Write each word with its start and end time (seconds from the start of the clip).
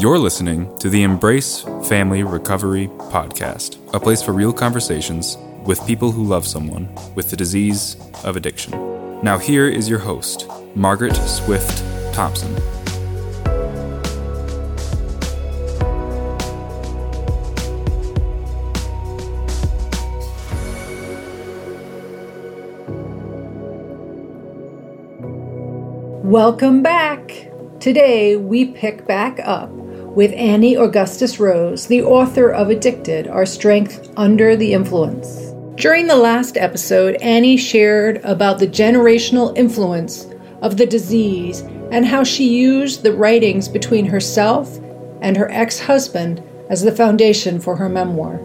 You're 0.00 0.20
listening 0.20 0.78
to 0.78 0.88
the 0.88 1.02
Embrace 1.02 1.62
Family 1.88 2.22
Recovery 2.22 2.86
Podcast, 2.86 3.78
a 3.92 3.98
place 3.98 4.22
for 4.22 4.30
real 4.30 4.52
conversations 4.52 5.36
with 5.64 5.84
people 5.88 6.12
who 6.12 6.22
love 6.22 6.46
someone 6.46 6.88
with 7.16 7.30
the 7.30 7.36
disease 7.36 7.96
of 8.22 8.36
addiction. 8.36 8.70
Now, 9.24 9.38
here 9.38 9.66
is 9.66 9.88
your 9.88 9.98
host, 9.98 10.46
Margaret 10.76 11.16
Swift 11.16 11.82
Thompson. 12.14 12.54
Welcome 26.22 26.84
back. 26.84 27.50
Today 27.80 28.36
we 28.36 28.66
pick 28.66 29.04
back 29.04 29.40
up 29.42 29.72
with 30.18 30.32
Annie 30.32 30.74
Augustus 30.74 31.38
Rose, 31.38 31.86
the 31.86 32.02
author 32.02 32.50
of 32.50 32.70
Addicted 32.70 33.28
Our 33.28 33.46
Strength 33.46 34.12
Under 34.16 34.56
the 34.56 34.72
Influence. 34.72 35.52
During 35.80 36.08
the 36.08 36.16
last 36.16 36.56
episode, 36.56 37.14
Annie 37.22 37.56
shared 37.56 38.16
about 38.24 38.58
the 38.58 38.66
generational 38.66 39.56
influence 39.56 40.26
of 40.60 40.76
the 40.76 40.86
disease 40.86 41.60
and 41.92 42.04
how 42.04 42.24
she 42.24 42.48
used 42.48 43.04
the 43.04 43.12
writings 43.12 43.68
between 43.68 44.06
herself 44.06 44.80
and 45.20 45.36
her 45.36 45.48
ex 45.52 45.78
husband 45.78 46.42
as 46.68 46.82
the 46.82 46.90
foundation 46.90 47.60
for 47.60 47.76
her 47.76 47.88
memoir. 47.88 48.40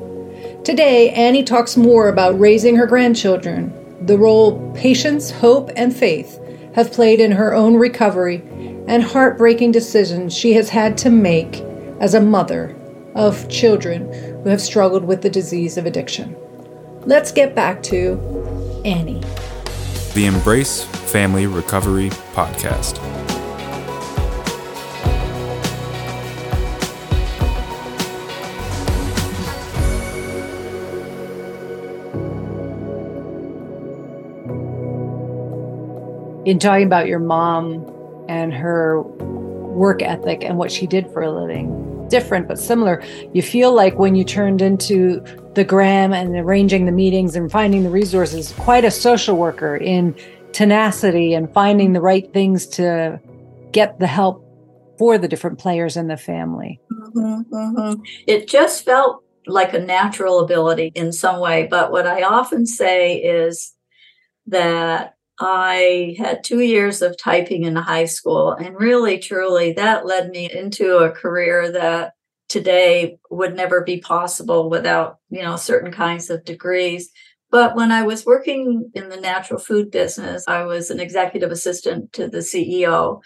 Today, 0.63 1.09
Annie 1.09 1.43
talks 1.43 1.75
more 1.75 2.07
about 2.07 2.39
raising 2.39 2.75
her 2.75 2.85
grandchildren, 2.85 3.73
the 4.05 4.19
role 4.19 4.71
patience, 4.75 5.31
hope, 5.31 5.71
and 5.75 5.91
faith 5.91 6.39
have 6.75 6.93
played 6.93 7.19
in 7.19 7.31
her 7.31 7.55
own 7.55 7.77
recovery 7.77 8.43
and 8.87 9.03
heartbreaking 9.03 9.71
decisions 9.71 10.35
she 10.35 10.53
has 10.53 10.69
had 10.69 10.97
to 10.99 11.09
make 11.09 11.61
as 11.99 12.13
a 12.13 12.21
mother 12.21 12.75
of 13.15 13.47
children 13.49 14.11
who 14.43 14.49
have 14.49 14.61
struggled 14.61 15.05
with 15.05 15.21
the 15.21 15.29
disease 15.29 15.77
of 15.77 15.85
addiction. 15.85 16.35
Let's 17.01 17.31
get 17.31 17.55
back 17.55 17.83
to 17.83 18.81
Annie. 18.85 19.21
The 20.13 20.25
Embrace 20.25 20.83
Family 20.83 21.47
Recovery 21.47 22.09
Podcast. 22.33 22.99
in 36.45 36.59
talking 36.59 36.85
about 36.85 37.07
your 37.07 37.19
mom 37.19 37.92
and 38.27 38.53
her 38.53 39.01
work 39.01 40.01
ethic 40.01 40.43
and 40.43 40.57
what 40.57 40.71
she 40.71 40.87
did 40.87 41.11
for 41.11 41.21
a 41.21 41.31
living. 41.31 42.07
Different 42.09 42.47
but 42.47 42.59
similar. 42.59 43.03
You 43.33 43.41
feel 43.41 43.73
like 43.73 43.97
when 43.97 44.15
you 44.15 44.23
turned 44.23 44.61
into 44.61 45.23
the 45.55 45.63
gram 45.63 46.13
and 46.13 46.35
arranging 46.35 46.85
the 46.85 46.91
meetings 46.91 47.35
and 47.35 47.51
finding 47.51 47.83
the 47.83 47.89
resources 47.89 48.51
quite 48.53 48.85
a 48.85 48.91
social 48.91 49.37
worker 49.37 49.75
in 49.75 50.15
tenacity 50.51 51.33
and 51.33 51.51
finding 51.53 51.93
the 51.93 52.01
right 52.01 52.31
things 52.33 52.67
to 52.67 53.19
get 53.71 53.99
the 53.99 54.07
help 54.07 54.45
for 54.99 55.17
the 55.17 55.27
different 55.27 55.57
players 55.57 55.97
in 55.97 56.07
the 56.07 56.17
family. 56.17 56.79
Mm-hmm, 56.91 57.53
mm-hmm. 57.53 58.01
it 58.27 58.47
just 58.47 58.85
felt 58.85 59.23
like 59.45 59.73
a 59.73 59.79
natural 59.79 60.39
ability 60.39 60.91
in 60.95 61.11
some 61.11 61.39
way 61.39 61.67
but 61.69 61.91
what 61.91 62.07
i 62.07 62.23
often 62.23 62.65
say 62.65 63.17
is 63.17 63.73
that 64.47 65.12
I 65.39 66.15
had 66.17 66.43
two 66.43 66.61
years 66.61 67.01
of 67.01 67.17
typing 67.17 67.63
in 67.63 67.75
high 67.75 68.05
school, 68.05 68.51
and 68.51 68.75
really, 68.75 69.17
truly, 69.17 69.73
that 69.73 70.05
led 70.05 70.29
me 70.29 70.51
into 70.51 70.97
a 70.97 71.11
career 71.11 71.71
that 71.71 72.13
today 72.49 73.17
would 73.31 73.55
never 73.55 73.81
be 73.81 73.97
possible 73.99 74.69
without, 74.69 75.17
you 75.29 75.41
know, 75.41 75.55
certain 75.55 75.91
kinds 75.91 76.29
of 76.29 76.45
degrees. 76.45 77.09
But 77.49 77.75
when 77.75 77.91
I 77.91 78.03
was 78.03 78.25
working 78.25 78.91
in 78.93 79.09
the 79.09 79.19
natural 79.19 79.59
food 79.59 79.91
business, 79.91 80.47
I 80.47 80.63
was 80.63 80.91
an 80.91 80.99
executive 80.99 81.51
assistant 81.51 82.13
to 82.13 82.27
the 82.27 82.39
CEO. 82.39 83.21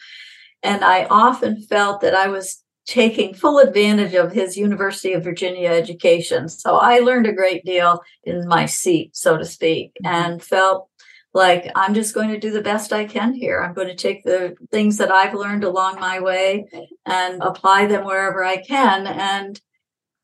And 0.64 0.84
I 0.84 1.06
often 1.06 1.62
felt 1.62 2.02
that 2.02 2.16
I 2.16 2.28
was 2.28 2.64
taking 2.88 3.34
full 3.34 3.60
advantage 3.60 4.14
of 4.14 4.31
his 4.31 4.58
University 4.58 5.14
of 5.14 5.24
Virginia 5.24 5.70
education. 5.70 6.48
So 6.48 6.78
I 6.78 7.00
learned 7.00 7.28
a 7.28 7.34
great 7.34 7.66
deal 7.66 8.02
in 8.24 8.48
my 8.48 8.66
seat, 8.66 9.16
so 9.16 9.38
to 9.38 9.46
speak, 9.46 9.92
mm-hmm. 10.04 10.14
and 10.14 10.44
felt 10.44 10.90
like 11.38 11.72
i'm 11.75 11.94
just 11.94 12.16
going 12.16 12.30
to 12.30 12.40
do 12.40 12.52
the 12.52 12.62
best 12.62 12.92
i 12.92 13.06
can 13.06 13.34
here. 13.34 13.62
I'm 13.62 13.74
going 13.74 13.88
to 13.88 13.96
take 13.96 14.24
the 14.24 14.58
things 14.72 14.98
that 14.98 15.12
i've 15.12 15.36
learned 15.36 15.64
along 15.64 16.02
my 16.02 16.20
way 16.20 16.66
and 17.06 17.42
apply 17.42 17.86
them 17.86 18.03
wherever 18.03 18.44
i 18.44 18.58
can 18.58 19.08
and 19.08 19.62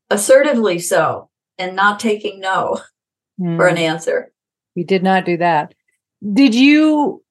assertively 0.09 0.79
so 0.79 1.29
and 1.57 1.75
not 1.75 1.99
taking 1.99 2.39
no 2.39 2.81
mm. 3.39 3.55
for 3.55 3.67
an 3.67 3.77
answer. 3.77 4.31
You 4.75 4.83
did 4.83 5.03
not 5.03 5.23
do 5.23 5.37
that. 5.37 5.75
Did 6.33 6.55
you 6.55 7.23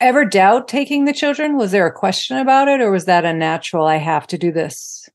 ever 0.00 0.24
doubt 0.24 0.68
taking 0.68 1.06
the 1.06 1.14
children? 1.14 1.56
Was 1.56 1.72
there 1.72 1.86
a 1.86 1.92
question 1.92 2.36
about 2.36 2.68
it 2.68 2.80
or 2.80 2.90
was 2.90 3.06
that 3.06 3.24
a 3.24 3.32
natural 3.32 3.86
i 3.86 3.96
have 3.96 4.26
to 4.28 4.38
do 4.38 4.52
this 4.52 5.08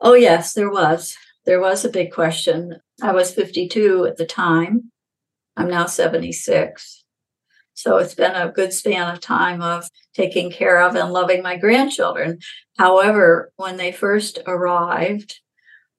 oh 0.00 0.14
yes 0.14 0.52
there 0.52 0.70
was. 0.70 1.16
There 1.46 1.60
was 1.60 1.82
a 1.82 1.88
big 1.88 2.12
question. 2.12 2.78
I 3.00 3.12
was 3.12 3.32
52 3.32 4.04
at 4.04 4.18
the 4.18 4.26
time. 4.26 4.92
I'm 5.56 5.70
now 5.70 5.86
76 5.86 7.04
so 7.78 7.98
it's 7.98 8.16
been 8.16 8.34
a 8.34 8.50
good 8.50 8.72
span 8.72 9.08
of 9.08 9.20
time 9.20 9.62
of 9.62 9.88
taking 10.12 10.50
care 10.50 10.82
of 10.82 10.96
and 10.96 11.12
loving 11.12 11.44
my 11.44 11.56
grandchildren. 11.56 12.40
However, 12.76 13.52
when 13.54 13.76
they 13.76 13.92
first 13.92 14.40
arrived, 14.48 15.38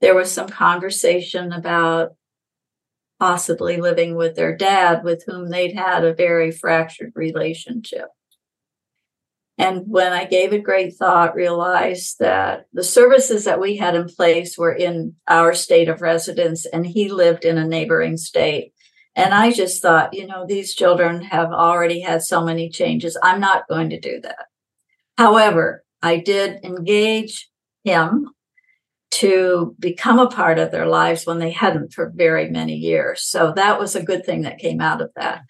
there 0.02 0.14
was 0.14 0.30
some 0.30 0.50
conversation 0.50 1.54
about 1.54 2.16
possibly 3.18 3.78
living 3.78 4.18
with 4.18 4.36
their 4.36 4.58
dad, 4.58 5.06
with 5.06 5.24
whom 5.26 5.50
they'd 5.50 5.74
had 5.74 6.04
a 6.04 6.14
very 6.14 6.52
fractured 6.52 7.14
relationship. 7.16 8.08
And 9.58 9.84
when 9.88 10.12
I 10.12 10.26
gave 10.26 10.52
it 10.52 10.64
great 10.64 10.98
thought, 10.98 11.34
realized 11.34 12.20
that 12.20 12.66
the 12.74 12.84
services 12.84 13.46
that 13.46 13.62
we 13.62 13.78
had 13.78 13.96
in 13.96 14.10
place 14.10 14.58
were 14.58 14.74
in 14.74 15.16
our 15.30 15.54
state 15.54 15.88
of 15.88 16.02
residence 16.02 16.66
and 16.66 16.86
he 16.86 17.08
lived 17.08 17.46
in 17.46 17.58
a 17.58 17.66
neighboring 17.66 18.18
state. 18.18 18.74
And 19.20 19.34
I 19.34 19.52
just 19.52 19.82
thought, 19.82 20.14
you 20.14 20.26
know, 20.26 20.46
these 20.48 20.74
children 20.74 21.22
have 21.24 21.52
already 21.52 22.00
had 22.00 22.24
so 22.24 22.42
many 22.42 22.70
changes. 22.70 23.18
I'm 23.22 23.42
not 23.42 23.68
going 23.68 23.90
to 23.90 24.00
do 24.00 24.22
that. 24.22 24.46
However, 25.18 25.84
I 26.02 26.20
did 26.20 26.64
engage 26.64 27.50
him 27.84 28.30
to 29.12 29.76
become 29.78 30.20
a 30.20 30.30
part 30.30 30.58
of 30.58 30.72
their 30.72 30.86
lives 30.86 31.26
when 31.26 31.40
they 31.40 31.52
hadn't 31.52 31.92
for 31.92 32.14
very 32.16 32.50
many 32.50 32.76
years. 32.76 33.22
So 33.22 33.52
that 33.58 33.78
was 33.78 33.94
a 33.94 34.04
good 34.04 34.26
thing 34.26 34.44
that 34.44 34.58
came 34.58 34.80
out 34.80 35.02
of 35.02 35.10
that. 35.18 35.42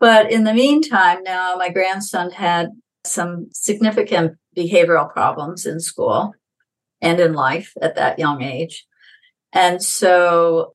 But 0.00 0.32
in 0.32 0.42
the 0.42 0.52
meantime, 0.52 1.22
now 1.22 1.54
my 1.56 1.68
grandson 1.68 2.32
had 2.32 2.70
some 3.04 3.46
significant 3.52 4.38
behavioral 4.56 5.12
problems 5.12 5.66
in 5.66 5.78
school 5.78 6.32
and 7.00 7.20
in 7.20 7.32
life 7.34 7.72
at 7.80 7.94
that 7.94 8.18
young 8.18 8.42
age. 8.42 8.86
And 9.52 9.80
so 9.80 10.74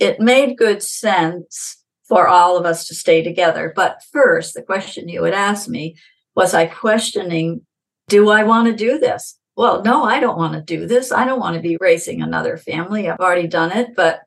it 0.00 0.18
made 0.18 0.56
good 0.56 0.82
sense 0.82 1.76
for 2.08 2.26
all 2.26 2.56
of 2.56 2.66
us 2.66 2.88
to 2.88 2.94
stay 2.94 3.22
together. 3.22 3.72
But 3.76 4.02
first, 4.10 4.54
the 4.54 4.62
question 4.62 5.08
you 5.08 5.20
would 5.20 5.34
ask 5.34 5.68
me 5.68 5.94
was 6.34 6.54
I 6.54 6.66
questioning, 6.66 7.64
do 8.08 8.30
I 8.30 8.42
want 8.42 8.66
to 8.66 8.74
do 8.74 8.98
this? 8.98 9.38
Well, 9.56 9.82
no, 9.84 10.04
I 10.04 10.18
don't 10.18 10.38
want 10.38 10.54
to 10.54 10.62
do 10.62 10.86
this. 10.86 11.12
I 11.12 11.24
don't 11.24 11.38
want 11.38 11.54
to 11.54 11.62
be 11.62 11.76
raising 11.80 12.22
another 12.22 12.56
family. 12.56 13.08
I've 13.08 13.20
already 13.20 13.46
done 13.46 13.70
it, 13.70 13.94
but 13.94 14.20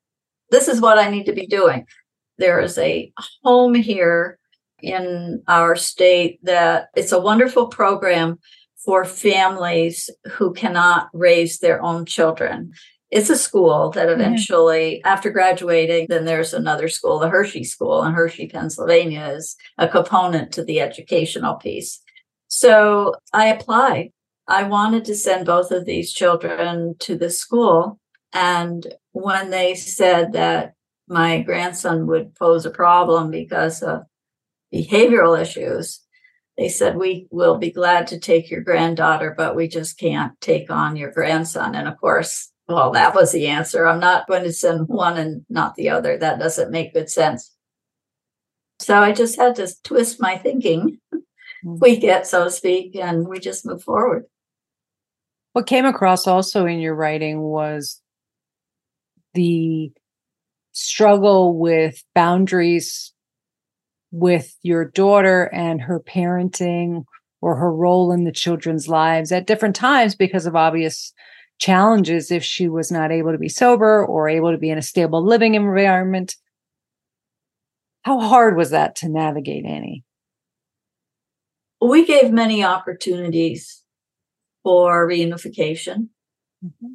this 0.52 0.68
is 0.68 0.80
what 0.80 1.00
I 1.00 1.10
need 1.10 1.26
to 1.26 1.34
be 1.34 1.48
doing. 1.48 1.86
There 2.38 2.62
is 2.62 2.78
a 2.78 3.12
home 3.44 3.74
here 3.74 4.38
in 4.82 5.42
our 5.48 5.76
state 5.76 6.40
that 6.44 6.90
it's 6.96 7.12
a 7.12 7.20
wonderful 7.20 7.68
program 7.68 8.40
for 8.78 9.06
families 9.06 10.10
who 10.34 10.54
cannot 10.54 11.10
raise 11.14 11.60
their 11.60 11.82
own 11.82 12.06
children 12.06 12.74
it's 13.14 13.30
a 13.30 13.38
school 13.38 13.92
that 13.92 14.08
mm-hmm. 14.08 14.20
eventually, 14.20 15.04
after 15.04 15.30
graduating, 15.30 16.08
then 16.10 16.26
there's 16.26 16.52
another 16.52 16.88
school, 16.88 17.20
the 17.20 17.30
Hershey 17.30 17.64
School 17.64 18.04
in 18.04 18.14
Hershey, 18.14 18.48
Pennsylvania, 18.48 19.28
is 19.36 19.56
a 19.78 19.88
component 19.88 20.52
to 20.54 20.64
the 20.64 20.82
educational 20.82 21.54
piece. 21.56 22.02
So 22.48 23.14
I 23.32 23.48
applied. 23.48 24.10
I 24.48 24.64
wanted 24.64 25.06
to 25.06 25.16
send 25.16 25.46
both 25.46 25.70
of 25.70 25.86
these 25.86 26.12
children 26.12 26.96
to 27.00 27.16
the 27.16 27.30
school. 27.30 28.00
And 28.34 28.96
when 29.12 29.52
they 29.52 29.76
said 29.76 30.34
that 30.34 30.74
my 31.08 31.42
grandson 31.42 32.08
would 32.08 32.34
pose 32.34 32.66
a 32.66 32.72
problem 32.72 33.30
because 33.30 33.84
of 33.84 34.02
behavioral 34.74 35.40
issues, 35.40 36.02
they 36.58 36.68
said, 36.68 36.98
We 36.98 37.28
will 37.30 37.60
be 37.60 37.72
glad 37.72 38.08
to 38.08 38.20
take 38.20 38.50
your 38.50 38.62
granddaughter, 38.62 39.36
but 39.38 39.56
we 39.56 39.68
just 39.68 40.00
can't 40.00 40.34
take 40.42 40.72
on 40.72 40.96
your 40.96 41.12
grandson. 41.12 41.76
And 41.76 41.88
of 41.88 42.00
course, 42.02 42.50
well, 42.74 42.92
that 42.92 43.16
was 43.16 43.32
the 43.32 43.48
answer. 43.48 43.86
I'm 43.86 44.00
not 44.00 44.28
going 44.28 44.44
to 44.44 44.54
send 44.54 44.88
one 44.88 45.18
and 45.18 45.46
not 45.50 45.76
the 45.76 45.90
other. 45.90 46.18
That 46.18 46.40
doesn't 46.40 46.72
make 46.72 46.94
good 46.94 47.10
sense. 47.10 47.52
So 48.80 48.98
I 48.98 49.12
just 49.12 49.38
had 49.38 49.56
to 49.56 49.72
twist 49.84 50.20
my 50.20 50.38
thinking, 50.38 50.98
mm-hmm. 51.14 51.78
tweak 51.78 52.04
it, 52.04 52.26
so 52.26 52.46
to 52.46 52.52
speak, 52.52 52.96
and 52.96 53.28
we 53.28 53.40
just 53.40 53.66
move 53.66 53.84
forward. 53.84 54.26
What 55.54 55.68
came 55.68 55.86
across 55.86 56.28
also 56.28 56.66
in 56.66 56.80
your 56.80 56.96
writing 56.96 57.40
was 57.42 58.02
the 59.34 59.92
struggle 60.72 61.58
with 61.58 62.04
boundaries 62.16 63.14
with 64.12 64.56
your 64.62 64.86
daughter 64.86 65.46
and 65.54 65.82
her 65.82 66.00
parenting 66.00 67.04
or 67.42 67.56
her 67.56 67.74
role 67.74 68.12
in 68.12 68.24
the 68.24 68.32
children's 68.32 68.88
lives 68.88 69.32
at 69.32 69.48
different 69.48 69.76
times 69.76 70.16
because 70.16 70.46
of 70.46 70.56
obvious 70.56 71.14
challenges 71.60 72.32
if 72.32 72.44
she 72.44 72.68
was 72.68 72.92
not 72.92 73.12
able 73.12 73.32
to 73.32 73.38
be 73.38 73.50
sober 73.50 74.06
or 74.06 74.28
able 74.28 74.52
to 74.52 74.58
be 74.58 74.70
in 74.70 74.78
a 74.78 74.82
stable 74.82 75.24
living 75.24 75.56
environment. 75.56 76.36
How 78.04 78.20
hard 78.20 78.58
was 78.58 78.72
that 78.72 78.96
to 78.98 79.10
navigate, 79.10 79.66
Annie? 79.66 80.04
We 81.80 82.06
gave 82.06 82.32
many 82.32 82.64
opportunities 82.64 83.84
for 84.64 85.08
reunification. 85.08 86.10
Mm-hmm. 86.64 86.94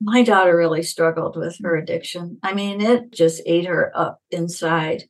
My 0.00 0.22
daughter 0.22 0.56
really 0.56 0.82
struggled 0.82 1.36
with 1.36 1.56
her 1.62 1.76
addiction. 1.76 2.38
I 2.42 2.54
mean, 2.54 2.80
it 2.80 3.12
just 3.12 3.42
ate 3.46 3.66
her 3.66 3.92
up 3.94 4.20
inside. 4.30 5.04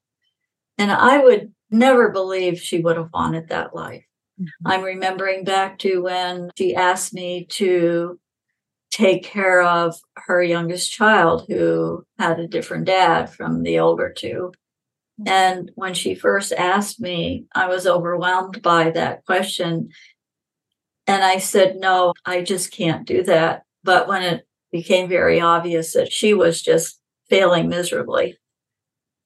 And 0.79 0.93
I 0.93 1.19
would 1.19 1.53
never 1.71 2.11
believe 2.11 2.61
she 2.61 2.81
would 2.81 2.97
have 2.97 3.09
wanted 3.13 3.49
that 3.49 3.75
life. 3.75 4.05
Mm-hmm. 4.41 4.67
I'm 4.67 4.83
remembering 4.83 5.45
back 5.45 5.79
to 5.81 6.03
when 6.03 6.51
she 6.57 6.75
asked 6.75 7.15
me 7.15 7.47
to 7.51 8.19
take 8.93 9.25
care 9.25 9.63
of 9.63 9.97
her 10.17 10.43
youngest 10.43 10.93
child 10.93 11.47
who 11.49 12.05
had 12.19 12.39
a 12.39 12.47
different 12.47 12.85
dad 12.85 13.31
from 13.31 13.63
the 13.63 13.79
older 13.79 14.13
two. 14.17 14.53
And 15.27 15.71
when 15.75 15.95
she 15.95 16.15
first 16.15 16.53
asked 16.53 17.01
me, 17.01 17.47
I 17.55 17.69
was 17.69 17.87
overwhelmed 17.87 18.61
by 18.63 18.91
that 18.91 19.25
question. 19.25 19.89
And 21.07 21.25
I 21.25 21.39
said, 21.39 21.77
no, 21.77 22.13
I 22.25 22.43
just 22.43 22.73
can't 22.73 23.07
do 23.07 23.23
that. 23.25 23.63
But 23.83 24.09
when 24.09 24.23
it 24.23 24.47
became 24.71 25.09
very 25.09 25.41
obvious 25.41 25.95
that 25.95 26.13
she 26.13 26.35
was 26.35 26.63
just 26.63 27.01
failing 27.29 27.69
miserably, 27.69 28.37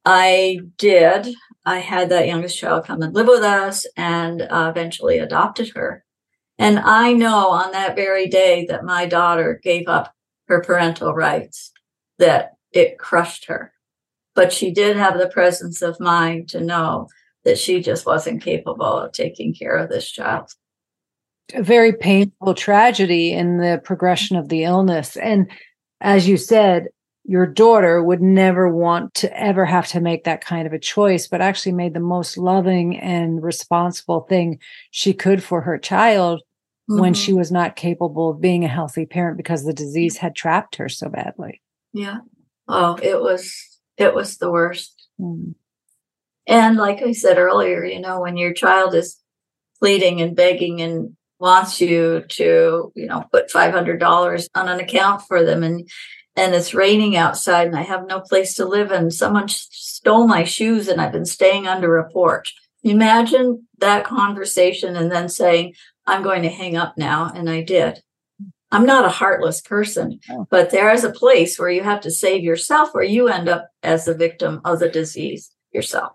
I 0.05 0.61
did. 0.79 1.35
I 1.65 1.81
had 1.81 2.11
that 2.11 2.29
youngest 2.29 2.57
child 2.57 2.87
come 2.87 3.03
and 3.03 3.13
live 3.13 3.27
with 3.27 3.43
us 3.43 3.85
and 3.97 4.43
uh, 4.43 4.69
eventually 4.71 5.19
adopted 5.19 5.73
her. 5.75 6.05
And 6.59 6.79
I 6.79 7.13
know 7.13 7.51
on 7.51 7.73
that 7.73 7.97
very 7.97 8.29
day 8.29 8.67
that 8.69 8.85
my 8.85 9.07
daughter 9.07 9.61
gave 9.63 9.89
up 9.89 10.15
her 10.49 10.63
parental 10.63 11.13
rights, 11.13 11.73
that 12.19 12.53
it 12.73 12.99
crushed 12.99 13.47
her. 13.47 13.73
But 14.35 14.53
she 14.53 14.71
did 14.71 14.97
have 14.97 15.19
the 15.19 15.29
presence 15.29 15.83
of 15.83 16.01
mind 16.01 16.49
to 16.51 16.61
know 16.61 17.09
that 17.45 17.59
she 17.59 17.81
just 17.81 18.07
wasn't 18.07 18.43
capable 18.43 18.85
of 18.85 19.13
taking 19.13 19.55
care 19.55 19.77
of 19.77 19.89
this 19.89 20.11
child. 20.11 20.51
A 21.55 21.63
very 21.63 21.93
painful 21.93 22.55
tragedy 22.55 23.33
in 23.33 23.59
the 23.59 23.81
progression 23.85 24.37
of 24.37 24.49
the 24.49 24.65
illness. 24.65 25.17
And 25.17 25.51
as 26.01 26.29
you 26.29 26.37
said, 26.37 26.89
your 27.25 27.47
daughter 27.47 28.03
would 28.03 28.23
never 28.23 28.69
want 28.69 29.15
to 29.15 29.41
ever 29.41 29.65
have 29.65 29.89
to 29.89 30.01
make 30.01 30.25
that 30.25 30.45
kind 30.45 30.67
of 30.67 30.73
a 30.73 30.79
choice, 30.79 31.27
but 31.27 31.41
actually 31.41 31.73
made 31.73 31.95
the 31.95 32.01
most 32.01 32.39
loving 32.39 32.99
and 32.99 33.43
responsible 33.43 34.21
thing 34.21 34.59
she 34.91 35.13
could 35.13 35.43
for 35.43 35.61
her 35.63 35.77
child 35.79 36.43
mm-hmm. 36.89 37.01
when 37.01 37.15
she 37.15 37.33
was 37.33 37.51
not 37.51 37.77
capable 37.77 38.31
of 38.31 38.41
being 38.41 38.65
a 38.65 38.69
healthy 38.69 39.07
parent 39.07 39.37
because 39.37 39.65
the 39.65 39.73
disease 39.73 40.17
had 40.19 40.35
trapped 40.35 40.77
her 40.77 40.89
so 40.89 41.09
badly. 41.09 41.61
Yeah. 41.93 42.19
Oh, 42.69 42.97
it 43.03 43.21
was 43.21 43.55
it 43.97 44.15
was 44.15 44.37
the 44.37 44.51
worst. 44.51 45.09
Mm. 45.21 45.55
And 46.47 46.77
like 46.77 47.03
I 47.03 47.13
said 47.13 47.39
earlier, 47.39 47.85
you 47.85 48.01
know, 48.01 48.21
when 48.21 48.37
your 48.37 48.53
child 48.53 48.95
is 48.95 49.17
pleading 49.81 50.21
and 50.21 50.37
begging 50.37 50.81
and 50.81 51.17
wants 51.39 51.81
you 51.81 52.25
to, 52.29 52.93
you 52.95 53.07
know, 53.07 53.25
put 53.33 53.51
$500 53.51 54.49
on 54.55 54.69
an 54.69 54.81
account 54.81 55.23
for 55.23 55.45
them 55.45 55.63
and 55.63 55.89
and 56.39 56.55
it's 56.55 56.75
raining 56.75 57.17
outside 57.17 57.67
and 57.67 57.77
I 57.77 57.83
have 57.83 58.07
no 58.07 58.21
place 58.21 58.55
to 58.57 58.67
live 58.67 58.91
and 58.91 59.13
someone 59.13 59.49
stole 59.49 60.27
my 60.27 60.45
shoes 60.45 60.87
and 60.87 61.01
I've 61.01 61.13
been 61.13 61.25
staying 61.25 61.67
under 61.67 61.97
a 61.97 62.11
porch. 62.11 62.55
Imagine 62.83 63.67
that 63.79 64.05
conversation 64.05 64.97
and 64.97 65.11
then 65.11 65.31
saying, 65.31 65.73
I'm 66.07 66.23
going 66.23 66.43
to 66.43 66.49
hang 66.49 66.77
up 66.77 66.97
now. 66.97 67.31
And 67.35 67.51
I 67.51 67.63
did. 67.63 68.03
I'm 68.73 68.87
not 68.87 69.05
a 69.05 69.11
heartless 69.11 69.61
person, 69.61 70.19
oh. 70.31 70.47
but 70.51 70.71
there 70.71 70.91
is 70.91 71.05
a 71.05 71.13
place 71.13 71.59
where 71.59 71.71
you 71.71 71.83
have 71.83 72.01
to 72.01 72.11
save 72.11 72.43
yourself 72.43 72.91
or 72.95 73.03
you 73.03 73.29
end 73.29 73.49
up 73.49 73.69
as 73.83 74.05
the 74.05 74.15
victim 74.15 74.61
of 74.65 74.81
the 74.81 74.89
disease 74.89 75.53
yourself. 75.73 76.13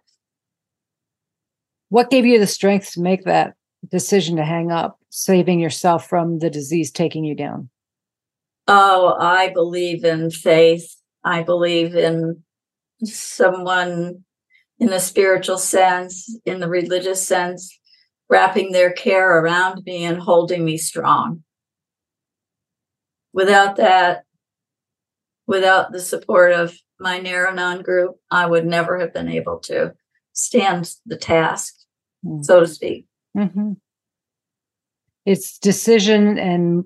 What 1.90 2.10
gave 2.10 2.26
you 2.26 2.40
the 2.40 2.48
strength 2.48 2.92
to 2.94 3.02
make 3.02 3.24
that 3.24 3.56
decision 3.90 4.36
to 4.38 4.46
hang 4.46 4.72
up, 4.72 5.00
saving 5.10 5.60
yourself 5.60 6.08
from 6.08 6.40
the 6.40 6.50
disease 6.50 6.92
taking 6.92 7.24
you 7.24 7.36
down? 7.36 7.70
Oh, 8.68 9.16
I 9.20 9.50
believe 9.50 10.04
in 10.04 10.30
faith. 10.30 10.96
I 11.24 11.44
believe 11.44 11.96
in 11.96 12.44
someone 13.04 14.24
in 14.80 14.88
the 14.88 15.00
spiritual 15.00 15.58
sense, 15.58 16.38
in 16.46 16.60
the 16.60 16.70
religious 16.70 17.26
sense, 17.26 17.78
wrapping 18.32 18.72
their 18.72 18.94
care 18.94 19.40
around 19.40 19.84
me 19.86 20.06
and 20.06 20.18
holding 20.18 20.64
me 20.64 20.78
strong. 20.78 21.44
Without 23.34 23.76
that, 23.76 24.24
without 25.48 25.92
the 25.92 26.00
support 26.00 26.54
of 26.54 26.74
my 26.98 27.20
Nar-Anon 27.20 27.82
group, 27.82 28.16
I 28.32 28.46
would 28.46 28.66
never 28.66 28.98
have 29.00 29.14
been 29.14 29.28
able 29.28 29.60
to 29.60 29.94
stand 30.32 30.94
the 31.06 31.18
task, 31.18 31.76
mm-hmm. 32.26 32.42
so 32.42 32.62
to 32.62 32.68
speak. 32.68 33.06
Mm-hmm. 33.38 33.74
It's 35.26 35.60
decision 35.60 36.40
and 36.40 36.86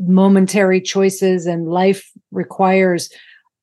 momentary 0.00 0.80
choices 0.80 1.46
and 1.46 1.68
life 1.68 2.10
requires 2.32 3.08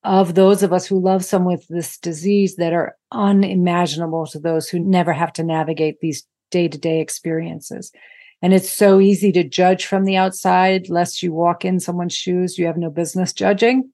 of 0.06 0.36
those 0.36 0.64
of 0.64 0.72
us 0.72 0.86
who 0.86 1.02
love 1.02 1.24
someone 1.24 1.56
with 1.56 1.68
this 1.68 1.98
disease 1.98 2.56
that 2.56 2.74
are 2.74 2.96
unimaginable 3.12 4.26
to 4.28 4.40
those 4.40 4.70
who 4.70 4.80
never 4.80 5.14
have 5.14 5.34
to 5.34 5.44
navigate 5.44 6.00
these 6.00 6.26
day-to-day 6.54 7.02
experiences 7.02 7.92
and 8.42 8.54
it's 8.54 8.72
so 8.72 9.00
easy 9.00 9.32
to 9.32 9.44
judge 9.44 9.86
from 9.86 10.06
the 10.06 10.16
outside 10.16 10.90
lest 10.90 11.24
you 11.24 11.34
walk 11.34 11.66
in 11.66 11.80
someone's 11.80 12.14
shoes 12.16 12.58
you 12.58 12.66
have 12.66 12.78
no 12.78 12.90
business 12.90 13.34
judging 13.34 13.90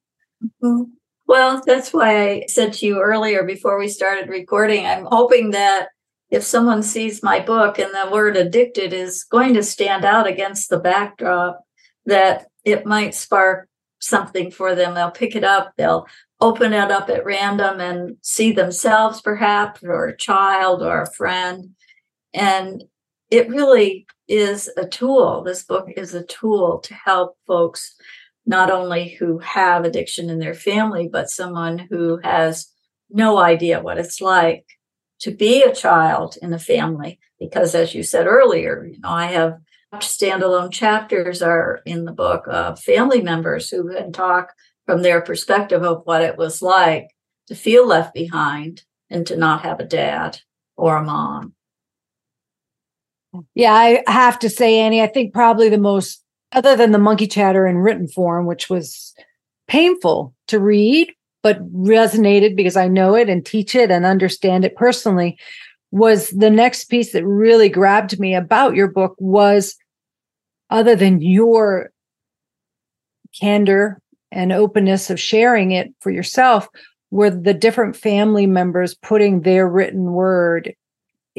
mm-hmm. 0.64 0.84
well 1.26 1.62
that's 1.66 1.94
why 1.94 2.30
i 2.30 2.46
said 2.48 2.74
to 2.74 2.86
you 2.86 3.00
earlier 3.00 3.44
before 3.44 3.80
we 3.80 3.88
started 3.88 4.30
recording 4.30 4.86
i'm 4.86 5.06
hoping 5.06 5.52
that 5.52 5.88
if 6.30 6.44
someone 6.44 6.84
sees 6.84 7.24
my 7.24 7.40
book 7.40 7.80
and 7.80 7.92
the 7.94 8.12
word 8.12 8.38
addicted 8.38 8.94
is 8.94 9.24
going 9.24 9.54
to 9.54 9.64
stand 9.64 10.06
out 10.06 10.28
against 10.28 10.70
the 10.70 10.80
backdrop 10.80 11.64
that 12.06 12.48
it 12.66 12.86
might 12.86 13.16
spark 13.16 13.70
something 14.00 14.52
for 14.52 14.76
them. 14.76 14.94
They'll 14.94 15.12
pick 15.12 15.36
it 15.36 15.44
up, 15.44 15.74
they'll 15.78 16.08
open 16.42 16.74
it 16.74 16.92
up 16.92 17.10
at 17.10 17.26
random 17.26 17.80
and 17.80 18.18
see 18.22 18.52
themselves, 18.52 19.22
perhaps, 19.22 19.84
or 19.84 20.08
a 20.08 20.18
child 20.18 20.82
or 20.82 21.02
a 21.02 21.12
friend. 21.12 21.76
And 22.34 22.84
it 23.30 23.50
really 23.50 24.08
is 24.28 24.70
a 24.78 24.88
tool. 24.88 25.44
This 25.44 25.64
book 25.64 25.88
is 25.96 26.14
a 26.14 26.24
tool 26.24 26.80
to 26.80 26.94
help 26.94 27.38
folks 27.46 27.96
not 28.46 28.72
only 28.72 29.10
who 29.10 29.40
have 29.40 29.86
addiction 29.86 30.30
in 30.30 30.40
their 30.40 30.54
family, 30.54 31.08
but 31.12 31.30
someone 31.30 31.78
who 31.78 32.20
has 32.24 32.72
no 33.10 33.38
idea 33.38 33.82
what 33.82 33.98
it's 33.98 34.22
like 34.22 34.66
to 35.20 35.32
be 35.32 35.64
a 35.64 35.74
child 35.74 36.38
in 36.42 36.54
a 36.54 36.60
family. 36.60 37.20
Because 37.40 37.76
as 37.76 37.94
you 37.94 38.04
said 38.04 38.28
earlier, 38.28 38.86
you 38.86 39.00
know, 39.00 39.10
I 39.10 39.28
have 39.28 39.60
standalone 39.96 40.72
chapters 40.72 41.42
are 41.42 41.82
in 41.86 42.06
the 42.06 42.12
book 42.12 42.46
of 42.48 42.80
family 42.80 43.22
members 43.22 43.70
who 43.70 43.92
can 43.92 44.12
talk 44.12 44.54
from 44.86 45.02
their 45.02 45.22
perspective 45.22 45.84
of 45.84 46.02
what 46.06 46.22
it 46.22 46.38
was 46.38 46.62
like 46.62 47.10
to 47.48 47.56
feel 47.56 47.88
left 47.88 48.14
behind 48.14 48.84
and 49.10 49.26
to 49.28 49.36
not 49.36 49.62
have 49.62 49.80
a 49.80 49.86
dad 49.86 50.40
or 50.76 50.98
a 50.98 51.04
mom. 51.04 51.54
Yeah, 53.54 53.74
I 53.74 54.04
have 54.08 54.40
to 54.40 54.50
say, 54.50 54.80
Annie, 54.80 55.02
I 55.02 55.08
think 55.08 55.34
probably 55.34 55.70
the 55.70 55.78
most, 55.78 56.24
other 56.52 56.76
than 56.76 56.92
the 56.92 56.98
monkey 56.98 57.28
chatter 57.28 57.68
in 57.68 57.78
written 57.78 58.08
form, 58.08 58.46
which 58.46 58.70
was 58.70 59.14
painful 59.68 60.34
to 60.48 60.60
read, 60.60 61.14
but 61.44 61.60
resonated 61.72 62.56
because 62.56 62.76
I 62.76 62.88
know 62.88 63.16
it 63.16 63.30
and 63.30 63.46
teach 63.46 63.76
it 63.76 63.92
and 63.92 64.06
understand 64.06 64.66
it 64.66 64.76
personally, 64.76 65.38
was 65.92 66.30
the 66.30 66.50
next 66.50 66.86
piece 66.86 67.14
that 67.14 67.26
really 67.26 67.70
grabbed 67.70 68.20
me 68.20 68.36
about 68.36 68.76
your 68.76 68.88
book 68.88 69.16
was 69.20 69.76
other 70.70 70.96
than 70.96 71.22
your 71.22 71.92
candor 73.40 74.00
and 74.32 74.52
openness 74.52 75.10
of 75.10 75.20
sharing 75.20 75.72
it 75.72 75.94
for 76.00 76.12
yourself 76.12 76.68
were 77.12 77.30
the 77.30 77.54
different 77.54 77.96
family 77.96 78.46
members 78.46 78.94
putting 78.96 79.42
their 79.42 79.68
written 79.68 80.12
word 80.12 80.74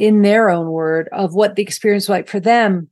in 0.01 0.21
their 0.21 0.49
own 0.49 0.67
word 0.67 1.07
of 1.11 1.33
what 1.33 1.55
the 1.55 1.61
experience 1.63 2.03
was 2.03 2.09
like 2.09 2.27
for 2.27 2.39
them 2.39 2.89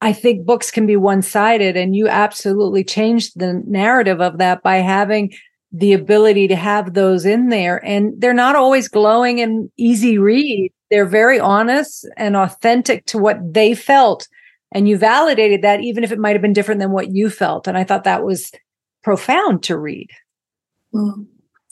i 0.00 0.12
think 0.12 0.46
books 0.46 0.70
can 0.70 0.86
be 0.86 0.96
one-sided 0.96 1.76
and 1.76 1.96
you 1.96 2.08
absolutely 2.08 2.84
changed 2.84 3.32
the 3.36 3.62
narrative 3.66 4.20
of 4.20 4.38
that 4.38 4.62
by 4.62 4.76
having 4.76 5.32
the 5.72 5.92
ability 5.92 6.48
to 6.48 6.56
have 6.56 6.94
those 6.94 7.26
in 7.26 7.48
there. 7.48 7.84
And 7.84 8.18
they're 8.18 8.32
not 8.32 8.56
always 8.56 8.88
glowing 8.88 9.40
and 9.40 9.70
easy 9.76 10.18
read. 10.18 10.72
They're 10.90 11.04
very 11.04 11.38
honest 11.38 12.08
and 12.16 12.36
authentic 12.36 13.04
to 13.06 13.18
what 13.18 13.38
they 13.52 13.74
felt 13.74 14.28
And 14.72 14.88
you 14.88 14.98
validated 14.98 15.62
that, 15.62 15.80
even 15.80 16.04
if 16.04 16.12
it 16.12 16.18
might 16.18 16.34
have 16.34 16.42
been 16.42 16.52
different 16.52 16.80
than 16.80 16.90
what 16.90 17.10
you 17.10 17.30
felt. 17.30 17.66
And 17.66 17.78
I 17.78 17.84
thought 17.84 18.04
that 18.04 18.24
was 18.24 18.52
profound 19.02 19.62
to 19.64 19.78
read. 19.78 20.10
Mm, 20.94 21.26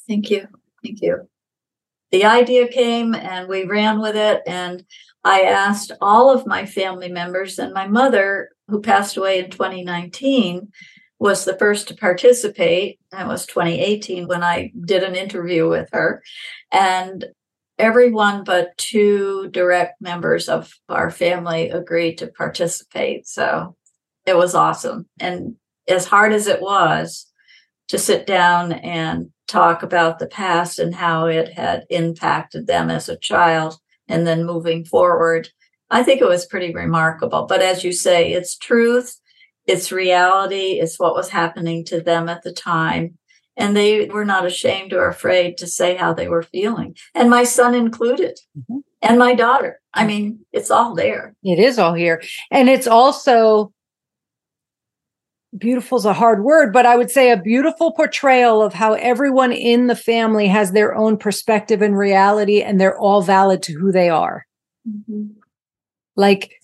thank 0.08 0.30
you. 0.30 0.48
Thank 0.82 1.02
you. 1.02 1.28
The 2.16 2.24
idea 2.24 2.66
came 2.66 3.14
and 3.14 3.46
we 3.46 3.64
ran 3.64 4.00
with 4.00 4.16
it. 4.16 4.40
And 4.46 4.86
I 5.22 5.42
asked 5.42 5.92
all 6.00 6.32
of 6.32 6.46
my 6.46 6.64
family 6.64 7.10
members, 7.10 7.58
and 7.58 7.74
my 7.74 7.86
mother, 7.86 8.48
who 8.68 8.80
passed 8.80 9.18
away 9.18 9.40
in 9.40 9.50
2019, 9.50 10.72
was 11.18 11.44
the 11.44 11.58
first 11.58 11.88
to 11.88 11.94
participate. 11.94 12.98
That 13.12 13.28
was 13.28 13.44
2018 13.44 14.28
when 14.28 14.42
I 14.42 14.72
did 14.86 15.02
an 15.02 15.14
interview 15.14 15.68
with 15.68 15.90
her. 15.92 16.22
And 16.72 17.26
everyone 17.78 18.44
but 18.44 18.74
two 18.78 19.50
direct 19.50 20.00
members 20.00 20.48
of 20.48 20.72
our 20.88 21.10
family 21.10 21.68
agreed 21.68 22.16
to 22.16 22.28
participate. 22.28 23.26
So 23.26 23.76
it 24.24 24.38
was 24.38 24.54
awesome. 24.54 25.06
And 25.20 25.56
as 25.86 26.06
hard 26.06 26.32
as 26.32 26.46
it 26.46 26.62
was 26.62 27.30
to 27.88 27.98
sit 27.98 28.26
down 28.26 28.72
and 28.72 29.32
talk 29.46 29.82
about 29.82 30.18
the 30.18 30.26
past 30.26 30.78
and 30.78 30.94
how 30.94 31.26
it 31.26 31.52
had 31.54 31.84
impacted 31.90 32.66
them 32.66 32.90
as 32.90 33.08
a 33.08 33.16
child 33.16 33.78
and 34.08 34.26
then 34.26 34.44
moving 34.44 34.84
forward, 34.84 35.48
I 35.90 36.02
think 36.02 36.20
it 36.20 36.28
was 36.28 36.46
pretty 36.46 36.74
remarkable. 36.74 37.46
But 37.46 37.62
as 37.62 37.84
you 37.84 37.92
say, 37.92 38.32
it's 38.32 38.56
truth, 38.56 39.18
it's 39.66 39.92
reality, 39.92 40.78
it's 40.80 40.98
what 40.98 41.14
was 41.14 41.28
happening 41.28 41.84
to 41.86 42.00
them 42.00 42.28
at 42.28 42.42
the 42.42 42.52
time. 42.52 43.18
And 43.56 43.74
they 43.74 44.06
were 44.06 44.24
not 44.24 44.44
ashamed 44.44 44.92
or 44.92 45.08
afraid 45.08 45.56
to 45.58 45.66
say 45.66 45.96
how 45.96 46.12
they 46.12 46.28
were 46.28 46.42
feeling 46.42 46.94
and 47.14 47.30
my 47.30 47.44
son 47.44 47.74
included 47.74 48.38
mm-hmm. 48.56 48.80
and 49.00 49.18
my 49.18 49.34
daughter. 49.34 49.80
I 49.94 50.06
mean 50.06 50.40
it's 50.52 50.70
all 50.70 50.94
there. 50.94 51.34
It 51.42 51.58
is 51.58 51.78
all 51.78 51.94
here. 51.94 52.22
And 52.50 52.68
it's 52.68 52.86
also 52.86 53.72
beautiful 55.58 55.98
is 55.98 56.04
a 56.04 56.12
hard 56.12 56.42
word 56.42 56.72
but 56.72 56.86
i 56.86 56.96
would 56.96 57.10
say 57.10 57.30
a 57.30 57.36
beautiful 57.36 57.92
portrayal 57.92 58.62
of 58.62 58.74
how 58.74 58.94
everyone 58.94 59.52
in 59.52 59.86
the 59.86 59.96
family 59.96 60.48
has 60.48 60.72
their 60.72 60.94
own 60.94 61.16
perspective 61.16 61.82
and 61.82 61.96
reality 61.96 62.62
and 62.62 62.80
they're 62.80 62.98
all 62.98 63.22
valid 63.22 63.62
to 63.62 63.72
who 63.72 63.90
they 63.92 64.08
are 64.08 64.46
mm-hmm. 64.88 65.26
like 66.16 66.60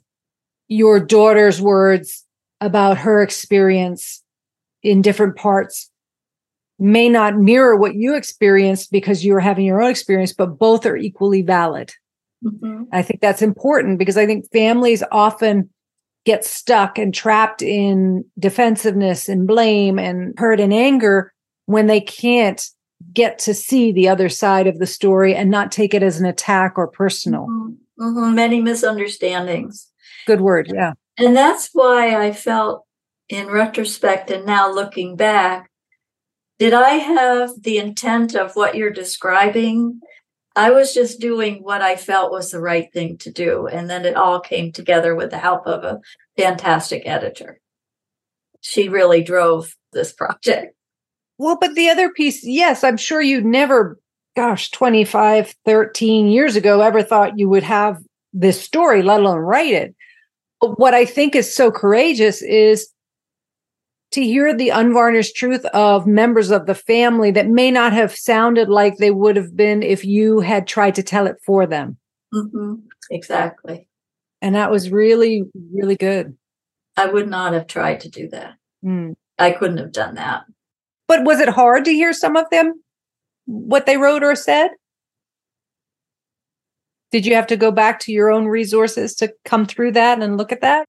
your 0.69 0.99
daughter's 0.99 1.61
words 1.61 2.27
about 2.61 2.99
her 2.99 3.23
experience 3.23 4.23
in 4.83 5.03
different 5.03 5.37
parts 5.37 5.91
may 6.79 7.09
not 7.09 7.37
mirror 7.37 7.77
what 7.77 7.95
you 7.95 8.15
experienced 8.15 8.91
because 8.91 9.25
you're 9.25 9.41
having 9.41 9.65
your 9.65 9.81
own 9.81 9.91
experience, 9.91 10.33
but 10.33 10.59
both 10.59 10.85
are 10.85 10.97
equally 10.97 11.43
valid. 11.43 11.93
Mm-hmm. 12.45 12.85
I 12.93 13.03
think 13.03 13.21
that's 13.21 13.43
important 13.43 13.99
because 13.99 14.17
I 14.17 14.27
think 14.27 14.51
families 14.53 15.03
often 15.13 15.71
get 16.25 16.45
stuck 16.45 16.99
and 16.99 17.13
trapped 17.13 17.63
in 17.63 18.25
defensiveness 18.39 19.29
and 19.29 19.47
blame 19.47 19.99
and 19.99 20.35
hurt 20.39 20.61
and 20.61 20.73
anger 20.73 21.33
when 21.67 21.87
they 21.87 22.01
can't 22.01 22.69
get 23.13 23.39
to 23.41 23.55
see 23.55 23.91
the 23.91 24.09
other 24.09 24.29
side 24.29 24.67
of 24.67 24.79
the 24.79 24.87
story 24.87 25.35
and 25.35 25.51
not 25.51 25.73
take 25.73 25.95
it 25.95 26.03
as 26.03 26.21
an 26.21 26.27
attack 26.27 26.75
or 26.77 26.87
personal. 26.87 27.47
Mm-hmm. 27.49 28.05
Mm-hmm. 28.05 28.35
Many 28.35 28.61
misunderstandings. 28.61 29.89
Good 30.27 30.41
word. 30.41 30.71
Yeah. 30.73 30.93
And 31.19 31.37
that's 31.37 31.71
why 31.73 32.17
I 32.17 32.33
felt 32.33 32.85
in 33.29 33.49
retrospect 33.49 34.31
and 34.31 34.47
now 34.47 34.71
looking 34.73 35.17
back 35.17 35.71
did 36.59 36.75
I 36.75 36.91
have 36.91 37.63
the 37.63 37.79
intent 37.79 38.37
of 38.37 38.55
what 38.55 38.77
you're 38.77 38.93
describing? 38.93 40.01
I 40.55 40.71
was 40.71 40.93
just 40.93 41.21
doing 41.21 41.63
what 41.63 41.81
I 41.83 41.97
felt 41.97 42.33
was 42.33 42.51
the 42.51 42.61
right 42.61 42.93
thing 42.93 43.17
to 43.19 43.31
do. 43.31 43.67
And 43.67 43.89
then 43.89 44.05
it 44.05 44.17
all 44.17 44.41
came 44.41 44.73
together 44.73 45.15
with 45.15 45.31
the 45.31 45.39
help 45.39 45.67
of 45.67 45.85
a 45.85 46.01
fantastic 46.37 47.03
editor. 47.07 47.61
She 48.61 48.89
really 48.89 49.23
drove 49.23 49.75
this 49.93 50.13
project. 50.13 50.75
Well, 51.39 51.59
but 51.61 51.75
the 51.75 51.89
other 51.89 52.11
piece, 52.11 52.45
yes, 52.45 52.85
I'm 52.85 52.97
sure 52.97 53.21
you 53.21 53.41
never, 53.41 53.99
gosh, 54.37 54.71
25, 54.71 55.55
13 55.65 56.29
years 56.29 56.55
ago, 56.57 56.81
ever 56.81 57.03
thought 57.03 57.39
you 57.39 57.49
would 57.49 57.65
have 57.65 58.03
this 58.33 58.61
story, 58.61 59.03
let 59.03 59.21
alone 59.21 59.39
write 59.39 59.73
it. 59.73 59.95
But 60.61 60.79
what 60.79 60.95
I 60.95 61.05
think 61.05 61.35
is 61.35 61.53
so 61.53 61.71
courageous 61.73 62.43
is 62.43 62.92
to 64.13 64.23
hear 64.23 64.55
the 64.55 64.71
unvarnished 64.71 65.37
truth 65.37 65.65
of 65.67 66.07
members 66.07 66.51
of 66.51 66.67
the 66.67 66.75
family 66.75 67.31
that 67.33 67.49
may 67.49 67.71
not 67.71 67.93
have 67.93 68.15
sounded 68.15 68.69
like 68.69 68.97
they 68.97 69.11
would 69.11 69.37
have 69.37 69.57
been 69.57 69.83
if 69.83 70.05
you 70.05 70.41
had 70.41 70.67
tried 70.67 70.95
to 70.97 71.03
tell 71.03 71.27
it 71.27 71.37
for 71.45 71.67
them. 71.67 71.97
Mm-hmm. 72.35 72.75
Exactly. 73.11 73.89
And 74.41 74.55
that 74.55 74.71
was 74.71 74.91
really, 74.91 75.45
really 75.73 75.97
good. 75.97 76.37
I 76.97 77.07
would 77.07 77.29
not 77.29 77.53
have 77.53 77.67
tried 77.67 78.01
to 78.01 78.09
do 78.09 78.29
that. 78.29 78.55
Mm. 78.85 79.15
I 79.39 79.53
couldn't 79.53 79.79
have 79.79 79.93
done 79.93 80.15
that. 80.17 80.45
But 81.09 81.25
was 81.25 81.41
it 81.41 81.49
hard 81.49 81.85
to 81.87 81.93
hear 81.93 82.13
some 82.13 82.37
of 82.37 82.49
them, 82.51 82.83
what 83.47 83.87
they 83.87 83.97
wrote 83.97 84.23
or 84.23 84.35
said? 84.35 84.71
Did 87.11 87.27
you 87.27 87.35
have 87.35 87.47
to 87.49 87.57
go 87.57 87.71
back 87.71 88.01
to 88.01 88.13
your 88.13 88.31
own 88.31 88.47
resources 88.47 89.15
to 89.17 89.33
come 89.45 89.67
through 89.67 89.93
that 89.93 90.23
and 90.23 90.37
look 90.37 90.53
at 90.53 90.63
that? 90.63 90.87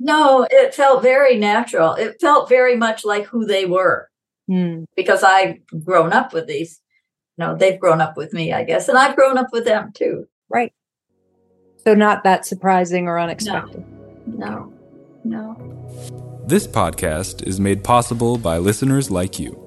No, 0.00 0.46
it 0.50 0.74
felt 0.74 1.02
very 1.02 1.38
natural. 1.38 1.94
It 1.94 2.20
felt 2.20 2.48
very 2.48 2.76
much 2.76 3.04
like 3.04 3.26
who 3.26 3.46
they 3.46 3.64
were 3.64 4.10
mm. 4.50 4.84
because 4.96 5.22
I've 5.22 5.56
grown 5.84 6.12
up 6.12 6.32
with 6.32 6.46
these. 6.46 6.80
You 7.36 7.46
know, 7.46 7.56
they've 7.56 7.80
grown 7.80 8.00
up 8.00 8.16
with 8.16 8.32
me, 8.32 8.52
I 8.52 8.64
guess, 8.64 8.88
and 8.88 8.96
I've 8.96 9.16
grown 9.16 9.38
up 9.38 9.48
with 9.52 9.64
them 9.64 9.92
too. 9.92 10.28
Right. 10.48 10.72
So, 11.84 11.94
not 11.94 12.24
that 12.24 12.46
surprising 12.46 13.08
or 13.08 13.18
unexpected. 13.18 13.84
No, 14.26 14.72
no. 15.24 15.54
no. 15.54 16.44
This 16.46 16.66
podcast 16.66 17.46
is 17.46 17.58
made 17.58 17.82
possible 17.82 18.38
by 18.38 18.58
listeners 18.58 19.10
like 19.10 19.38
you. 19.38 19.60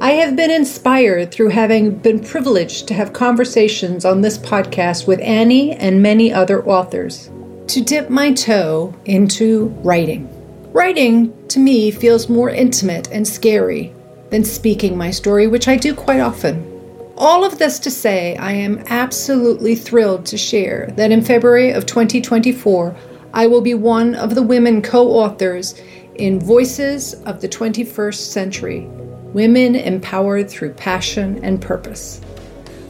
I 0.00 0.12
have 0.12 0.34
been 0.34 0.50
inspired 0.50 1.30
through 1.30 1.50
having 1.50 1.94
been 1.96 2.18
privileged 2.18 2.88
to 2.88 2.94
have 2.94 3.12
conversations 3.12 4.04
on 4.04 4.20
this 4.20 4.36
podcast 4.36 5.06
with 5.06 5.20
Annie 5.20 5.72
and 5.72 6.02
many 6.02 6.32
other 6.32 6.66
authors 6.66 7.30
to 7.68 7.80
dip 7.80 8.10
my 8.10 8.32
toe 8.32 8.94
into 9.04 9.66
writing. 9.82 10.28
Writing, 10.72 11.46
to 11.48 11.58
me, 11.58 11.90
feels 11.90 12.28
more 12.28 12.50
intimate 12.50 13.10
and 13.12 13.26
scary 13.26 13.94
than 14.30 14.44
speaking 14.44 14.96
my 14.96 15.10
story, 15.10 15.46
which 15.46 15.68
I 15.68 15.76
do 15.76 15.94
quite 15.94 16.20
often. 16.20 16.68
All 17.16 17.44
of 17.44 17.58
this 17.58 17.78
to 17.80 17.90
say, 17.90 18.36
I 18.36 18.52
am 18.52 18.82
absolutely 18.86 19.74
thrilled 19.74 20.24
to 20.26 20.38
share 20.38 20.90
that 20.96 21.12
in 21.12 21.22
February 21.22 21.70
of 21.70 21.86
2024, 21.86 22.96
I 23.34 23.46
will 23.46 23.60
be 23.60 23.74
one 23.74 24.14
of 24.14 24.34
the 24.34 24.42
women 24.42 24.82
co 24.82 25.10
authors 25.10 25.80
in 26.16 26.40
Voices 26.40 27.14
of 27.24 27.40
the 27.40 27.48
21st 27.48 28.14
Century 28.14 28.86
Women 29.34 29.76
Empowered 29.76 30.50
Through 30.50 30.74
Passion 30.74 31.42
and 31.42 31.60
Purpose. 31.60 32.20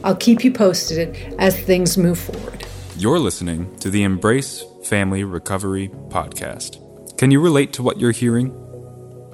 I'll 0.05 0.17
keep 0.17 0.45
you 0.45 0.53
posted 0.53 1.17
as 1.39 1.59
things 1.59 1.97
move 1.97 2.19
forward. 2.19 2.62
You're 3.03 3.19
listening 3.19 3.77
to 3.81 3.91
the 3.91 4.05
Embrace 4.05 4.63
Family 4.85 5.25
Recovery 5.25 5.89
Podcast. 5.89 7.19
Can 7.19 7.33
you 7.33 7.41
relate 7.41 7.73
to 7.73 7.83
what 7.83 7.99
you're 7.99 8.13
hearing? 8.13 8.55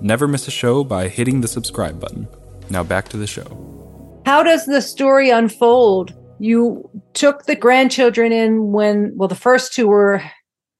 Never 0.00 0.26
miss 0.26 0.48
a 0.48 0.50
show 0.50 0.82
by 0.82 1.08
hitting 1.08 1.42
the 1.42 1.48
subscribe 1.48 2.00
button. 2.00 2.26
Now 2.70 2.82
back 2.82 3.10
to 3.10 3.18
the 3.18 3.26
show. 3.26 4.22
How 4.24 4.42
does 4.42 4.64
the 4.64 4.80
story 4.80 5.28
unfold? 5.28 6.14
You 6.38 6.88
took 7.12 7.44
the 7.44 7.54
grandchildren 7.54 8.32
in 8.32 8.72
when, 8.72 9.12
well, 9.16 9.28
the 9.28 9.34
first 9.34 9.74
two 9.74 9.86
were 9.86 10.22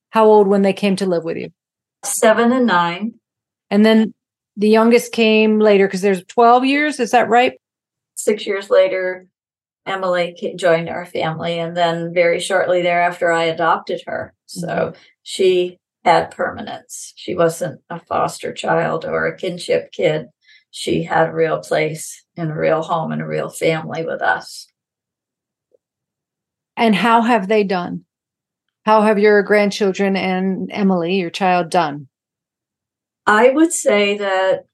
how 0.09 0.25
old 0.25 0.49
when 0.49 0.63
they 0.63 0.73
came 0.73 0.97
to 0.97 1.05
live 1.05 1.25
with 1.25 1.37
you? 1.37 1.51
Seven 2.07 2.53
and 2.53 2.67
nine. 2.67 3.21
And 3.71 3.85
then 3.85 4.15
the 4.57 4.71
youngest 4.71 5.13
came 5.13 5.59
later 5.59 5.87
because 5.87 6.01
there's 6.01 6.25
12 6.25 6.65
years. 6.65 7.01
Is 7.01 7.11
that 7.11 7.29
right? 7.29 7.53
Six 8.15 8.47
years 8.47 8.71
later, 8.71 9.27
Emily 9.89 10.55
joined 10.57 10.89
our 10.89 11.07
family. 11.07 11.59
And 11.59 11.77
then 11.77 12.13
very 12.13 12.41
shortly 12.41 12.83
thereafter, 12.83 13.33
I 13.33 13.45
adopted 13.45 14.03
her. 14.07 14.35
So 14.47 14.69
mm-hmm. 14.69 15.01
she 15.23 15.79
had 16.05 16.31
permanence. 16.31 17.13
She 17.17 17.35
wasn't 17.35 17.81
a 17.91 18.01
foster 18.01 18.53
child 18.53 19.05
or 19.05 19.27
a 19.27 19.37
kinship 19.37 19.93
kid. 19.93 20.27
She 20.71 21.03
had 21.03 21.29
a 21.29 21.35
real 21.35 21.59
place 21.59 22.25
in 22.37 22.51
a 22.51 22.59
real 22.59 22.83
home 22.83 23.13
and 23.13 23.23
a 23.23 23.27
real 23.27 23.51
family 23.51 24.05
with 24.05 24.23
us. 24.23 24.67
And 26.77 26.95
how 26.95 27.23
have 27.23 27.49
they 27.49 27.65
done? 27.65 28.05
How 28.85 29.03
have 29.03 29.19
your 29.19 29.43
grandchildren 29.43 30.17
and 30.17 30.71
Emily, 30.73 31.17
your 31.17 31.31
child, 31.31 31.71
done? 31.71 32.09
I 33.27 33.51
would 33.51 33.73
say 33.73 34.17
that 34.17 34.65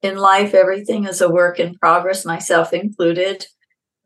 in 0.00 0.16
life, 0.16 0.54
everything 0.54 1.04
is 1.04 1.20
a 1.20 1.28
work 1.28 1.60
in 1.60 1.74
progress, 1.74 2.24
myself 2.24 2.72
included. 2.72 3.46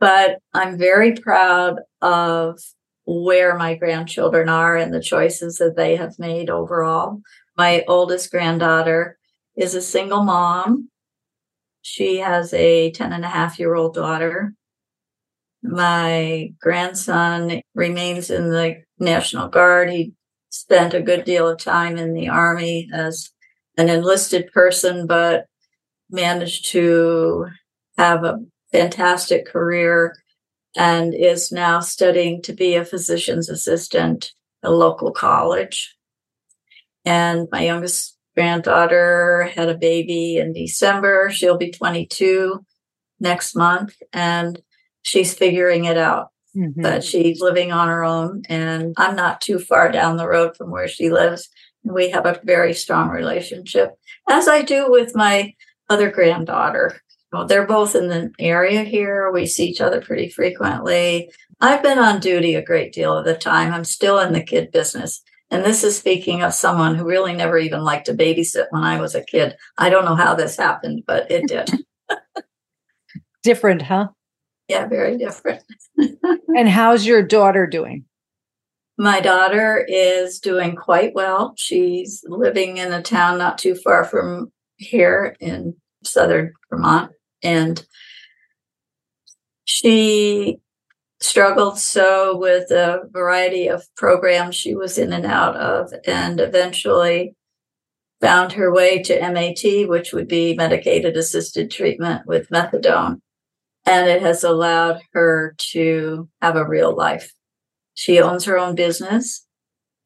But 0.00 0.38
I'm 0.52 0.78
very 0.78 1.12
proud 1.12 1.80
of 2.02 2.58
where 3.06 3.56
my 3.56 3.74
grandchildren 3.74 4.48
are 4.48 4.76
and 4.76 4.92
the 4.92 5.00
choices 5.00 5.58
that 5.58 5.76
they 5.76 5.96
have 5.96 6.18
made 6.18 6.50
overall. 6.50 7.20
My 7.56 7.84
oldest 7.86 8.30
granddaughter 8.30 9.18
is 9.56 9.74
a 9.74 9.82
single 9.82 10.24
mom. 10.24 10.88
She 11.82 12.18
has 12.18 12.52
a 12.54 12.90
10 12.90 13.12
and 13.12 13.24
a 13.24 13.28
half 13.28 13.58
year 13.58 13.74
old 13.74 13.94
daughter. 13.94 14.54
My 15.62 16.52
grandson 16.60 17.60
remains 17.74 18.30
in 18.30 18.50
the 18.50 18.82
National 18.98 19.48
Guard. 19.48 19.90
He 19.90 20.12
spent 20.50 20.94
a 20.94 21.02
good 21.02 21.24
deal 21.24 21.48
of 21.48 21.58
time 21.58 21.96
in 21.96 22.14
the 22.14 22.28
Army 22.28 22.88
as 22.92 23.30
an 23.76 23.88
enlisted 23.88 24.50
person, 24.52 25.06
but 25.06 25.46
managed 26.10 26.70
to 26.72 27.46
have 27.96 28.24
a 28.24 28.38
fantastic 28.74 29.46
career 29.46 30.16
and 30.76 31.14
is 31.14 31.52
now 31.52 31.78
studying 31.78 32.42
to 32.42 32.52
be 32.52 32.74
a 32.74 32.84
physician's 32.84 33.48
assistant 33.48 34.32
at 34.64 34.70
a 34.70 34.74
local 34.74 35.12
college. 35.12 35.94
And 37.04 37.46
my 37.52 37.64
youngest 37.64 38.18
granddaughter 38.34 39.48
had 39.54 39.68
a 39.68 39.78
baby 39.78 40.38
in 40.38 40.52
December. 40.52 41.30
She'll 41.30 41.56
be 41.56 41.70
22 41.70 42.64
next 43.20 43.54
month 43.54 43.94
and 44.12 44.60
she's 45.02 45.34
figuring 45.34 45.84
it 45.84 45.96
out. 45.96 46.30
Mm-hmm. 46.56 46.82
But 46.82 47.04
she's 47.04 47.40
living 47.40 47.70
on 47.70 47.86
her 47.86 48.02
own 48.02 48.42
and 48.48 48.92
I'm 48.96 49.14
not 49.14 49.40
too 49.40 49.60
far 49.60 49.92
down 49.92 50.16
the 50.16 50.28
road 50.28 50.56
from 50.56 50.70
where 50.70 50.88
she 50.88 51.10
lives. 51.10 51.48
And 51.84 51.94
we 51.94 52.10
have 52.10 52.26
a 52.26 52.40
very 52.42 52.74
strong 52.74 53.08
relationship, 53.08 53.92
as 54.28 54.48
I 54.48 54.62
do 54.62 54.90
with 54.90 55.14
my 55.14 55.54
other 55.88 56.10
granddaughter. 56.10 57.00
Well, 57.34 57.46
they're 57.46 57.66
both 57.66 57.96
in 57.96 58.06
the 58.06 58.32
area 58.38 58.84
here. 58.84 59.28
We 59.32 59.46
see 59.46 59.66
each 59.66 59.80
other 59.80 60.00
pretty 60.00 60.28
frequently. 60.28 61.32
I've 61.60 61.82
been 61.82 61.98
on 61.98 62.20
duty 62.20 62.54
a 62.54 62.64
great 62.64 62.92
deal 62.92 63.12
of 63.18 63.24
the 63.24 63.34
time. 63.34 63.72
I'm 63.72 63.82
still 63.82 64.20
in 64.20 64.32
the 64.32 64.40
kid 64.42 64.70
business. 64.70 65.20
And 65.50 65.64
this 65.64 65.82
is 65.82 65.98
speaking 65.98 66.44
of 66.44 66.54
someone 66.54 66.94
who 66.94 67.04
really 67.04 67.34
never 67.34 67.58
even 67.58 67.82
liked 67.82 68.06
to 68.06 68.14
babysit 68.14 68.66
when 68.70 68.84
I 68.84 69.00
was 69.00 69.16
a 69.16 69.24
kid. 69.24 69.56
I 69.76 69.90
don't 69.90 70.04
know 70.04 70.14
how 70.14 70.36
this 70.36 70.56
happened, 70.56 71.02
but 71.08 71.28
it 71.28 71.48
did. 71.48 71.70
different, 73.42 73.82
huh? 73.82 74.10
Yeah, 74.68 74.86
very 74.86 75.18
different. 75.18 75.64
and 76.56 76.68
how's 76.68 77.04
your 77.04 77.22
daughter 77.24 77.66
doing? 77.66 78.04
My 78.96 79.18
daughter 79.18 79.84
is 79.88 80.38
doing 80.38 80.76
quite 80.76 81.16
well. 81.16 81.54
She's 81.56 82.24
living 82.28 82.76
in 82.76 82.92
a 82.92 83.02
town 83.02 83.38
not 83.38 83.58
too 83.58 83.74
far 83.74 84.04
from 84.04 84.52
here 84.76 85.34
in 85.40 85.74
southern 86.04 86.52
Vermont. 86.70 87.10
And 87.44 87.86
she 89.64 90.58
struggled 91.20 91.78
so 91.78 92.36
with 92.36 92.70
a 92.70 93.02
variety 93.10 93.68
of 93.68 93.86
programs 93.96 94.56
she 94.56 94.74
was 94.74 94.98
in 94.98 95.12
and 95.12 95.24
out 95.24 95.56
of, 95.56 95.92
and 96.06 96.40
eventually 96.40 97.34
found 98.20 98.52
her 98.52 98.72
way 98.72 99.02
to 99.02 99.20
MAT, 99.30 99.88
which 99.88 100.12
would 100.12 100.28
be 100.28 100.54
medicated 100.54 101.16
assisted 101.16 101.70
treatment 101.70 102.26
with 102.26 102.48
methadone. 102.48 103.20
And 103.86 104.08
it 104.08 104.22
has 104.22 104.42
allowed 104.42 105.02
her 105.12 105.54
to 105.72 106.28
have 106.40 106.56
a 106.56 106.66
real 106.66 106.96
life. 106.96 107.32
She 107.94 108.20
owns 108.20 108.44
her 108.44 108.58
own 108.58 108.74
business 108.74 109.46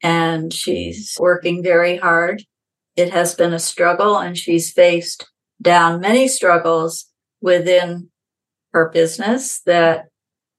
and 0.03 0.53
she's 0.53 1.15
working 1.19 1.63
very 1.63 1.97
hard. 1.97 2.43
It 2.95 3.11
has 3.11 3.35
been 3.35 3.53
a 3.53 3.59
struggle 3.59 4.17
and 4.17 4.37
she's 4.37 4.71
faced 4.71 5.29
down 5.61 6.01
many 6.01 6.27
struggles 6.27 7.08
within 7.41 8.09
her 8.73 8.89
business 8.89 9.61
that 9.61 10.05